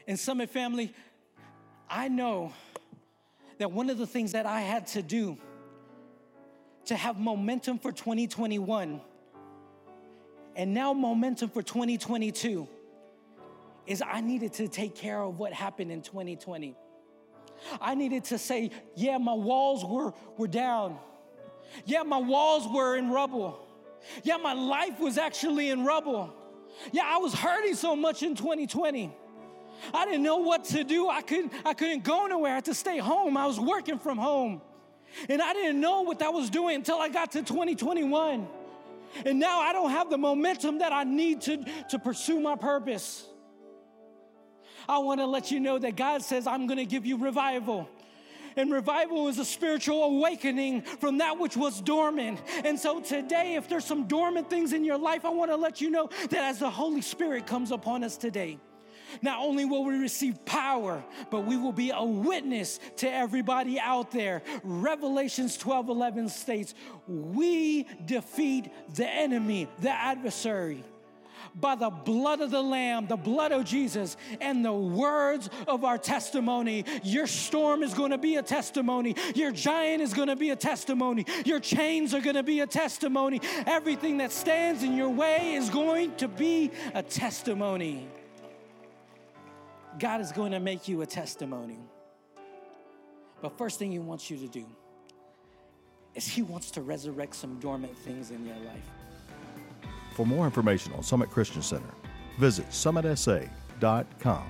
And 0.07 0.17
Summit 0.17 0.51
family, 0.51 0.93
I 1.89 2.07
know 2.07 2.53
that 3.57 3.73
one 3.73 3.89
of 3.89 3.97
the 3.97 4.07
things 4.07 4.31
that 4.31 4.45
I 4.45 4.61
had 4.61 4.87
to 4.87 5.01
do 5.01 5.37
to 6.85 6.95
have 6.95 7.19
momentum 7.19 7.77
for 7.77 7.91
2021 7.91 9.01
and 10.55 10.73
now 10.73 10.93
momentum 10.93 11.49
for 11.49 11.61
2022 11.61 12.67
is 13.85 14.01
I 14.05 14.21
needed 14.21 14.53
to 14.53 14.67
take 14.67 14.95
care 14.95 15.21
of 15.21 15.37
what 15.37 15.53
happened 15.53 15.91
in 15.91 16.01
2020. 16.01 16.75
I 17.81 17.95
needed 17.95 18.25
to 18.25 18.37
say, 18.37 18.71
yeah, 18.95 19.17
my 19.17 19.33
walls 19.33 19.85
were, 19.85 20.13
were 20.37 20.47
down. 20.47 20.97
Yeah, 21.85 22.03
my 22.03 22.17
walls 22.17 22.67
were 22.67 22.97
in 22.97 23.09
rubble. 23.09 23.59
Yeah, 24.23 24.37
my 24.37 24.53
life 24.53 24.99
was 24.99 25.17
actually 25.17 25.69
in 25.69 25.85
rubble. 25.85 26.33
Yeah, 26.91 27.03
I 27.05 27.17
was 27.17 27.33
hurting 27.33 27.75
so 27.75 27.95
much 27.95 28.23
in 28.23 28.35
2020. 28.35 29.15
I 29.93 30.05
didn't 30.05 30.23
know 30.23 30.37
what 30.37 30.65
to 30.65 30.83
do. 30.83 31.09
I 31.09 31.21
couldn't, 31.21 31.53
I 31.65 31.73
couldn't 31.73 32.03
go 32.03 32.25
nowhere. 32.27 32.51
I 32.51 32.55
had 32.55 32.65
to 32.65 32.73
stay 32.73 32.97
home. 32.99 33.37
I 33.37 33.47
was 33.47 33.59
working 33.59 33.99
from 33.99 34.17
home. 34.17 34.61
And 35.29 35.41
I 35.41 35.53
didn't 35.53 35.79
know 35.79 36.01
what 36.01 36.19
that 36.19 36.33
was 36.33 36.49
doing 36.49 36.75
until 36.75 36.97
I 36.97 37.09
got 37.09 37.33
to 37.33 37.43
2021. 37.43 38.47
And 39.25 39.39
now 39.39 39.59
I 39.59 39.73
don't 39.73 39.91
have 39.91 40.09
the 40.09 40.17
momentum 40.17 40.79
that 40.79 40.91
I 40.91 41.03
need 41.03 41.41
to, 41.41 41.63
to 41.89 41.99
pursue 41.99 42.39
my 42.39 42.55
purpose. 42.55 43.25
I 44.87 44.97
want 44.99 45.19
to 45.19 45.25
let 45.25 45.51
you 45.51 45.59
know 45.59 45.79
that 45.79 45.95
God 45.95 46.23
says, 46.23 46.47
I'm 46.47 46.67
going 46.67 46.77
to 46.77 46.85
give 46.85 47.05
you 47.05 47.17
revival. 47.17 47.89
And 48.55 48.71
revival 48.71 49.29
is 49.29 49.39
a 49.39 49.45
spiritual 49.45 50.03
awakening 50.03 50.83
from 50.83 51.17
that 51.19 51.39
which 51.39 51.57
was 51.57 51.81
dormant. 51.81 52.41
And 52.63 52.79
so 52.79 52.99
today, 53.01 53.55
if 53.55 53.67
there's 53.67 53.85
some 53.85 54.07
dormant 54.07 54.49
things 54.49 54.73
in 54.73 54.83
your 54.83 54.97
life, 54.97 55.25
I 55.25 55.29
want 55.29 55.51
to 55.51 55.57
let 55.57 55.81
you 55.81 55.89
know 55.89 56.09
that 56.29 56.43
as 56.43 56.59
the 56.59 56.69
Holy 56.69 57.01
Spirit 57.01 57.47
comes 57.47 57.71
upon 57.71 58.03
us 58.03 58.17
today, 58.17 58.59
not 59.21 59.39
only 59.39 59.65
will 59.65 59.85
we 59.85 59.97
receive 59.97 60.43
power, 60.45 61.03
but 61.29 61.41
we 61.41 61.57
will 61.57 61.71
be 61.71 61.91
a 61.91 62.03
witness 62.03 62.79
to 62.97 63.11
everybody 63.11 63.79
out 63.79 64.11
there. 64.11 64.41
Revelations 64.63 65.57
12 65.57 65.89
11 65.89 66.29
states, 66.29 66.73
We 67.07 67.85
defeat 68.05 68.71
the 68.95 69.07
enemy, 69.07 69.67
the 69.79 69.91
adversary 69.91 70.83
by 71.55 71.75
the 71.75 71.89
blood 71.89 72.41
of 72.41 72.51
the 72.51 72.61
Lamb, 72.61 73.07
the 73.07 73.15
blood 73.15 73.51
of 73.51 73.65
Jesus, 73.65 74.17
and 74.41 74.63
the 74.63 74.73
words 74.73 75.49
of 75.67 75.83
our 75.83 75.97
testimony. 75.97 76.85
Your 77.03 77.27
storm 77.27 77.83
is 77.83 77.93
going 77.93 78.11
to 78.11 78.17
be 78.17 78.35
a 78.35 78.41
testimony. 78.41 79.15
Your 79.35 79.51
giant 79.51 80.01
is 80.01 80.13
going 80.13 80.29
to 80.29 80.35
be 80.35 80.49
a 80.49 80.55
testimony. 80.55 81.25
Your 81.45 81.59
chains 81.59 82.13
are 82.13 82.21
going 82.21 82.35
to 82.35 82.43
be 82.43 82.61
a 82.61 82.67
testimony. 82.67 83.41
Everything 83.65 84.17
that 84.17 84.31
stands 84.31 84.83
in 84.83 84.95
your 84.95 85.09
way 85.09 85.53
is 85.53 85.69
going 85.69 86.15
to 86.17 86.27
be 86.27 86.71
a 86.93 87.03
testimony. 87.03 88.07
God 89.99 90.21
is 90.21 90.31
going 90.31 90.51
to 90.51 90.59
make 90.59 90.87
you 90.87 91.01
a 91.01 91.05
testimony. 91.05 91.79
But 93.41 93.57
first 93.57 93.79
thing 93.79 93.91
He 93.91 93.99
wants 93.99 94.29
you 94.29 94.37
to 94.37 94.47
do 94.47 94.65
is 96.15 96.27
He 96.27 96.41
wants 96.41 96.71
to 96.71 96.81
resurrect 96.81 97.35
some 97.35 97.59
dormant 97.59 97.97
things 97.97 98.31
in 98.31 98.45
your 98.45 98.57
life. 98.57 98.89
For 100.15 100.25
more 100.25 100.45
information 100.45 100.93
on 100.93 101.03
Summit 101.03 101.29
Christian 101.29 101.61
Center, 101.61 101.93
visit 102.37 102.69
summitsa.com. 102.69 104.43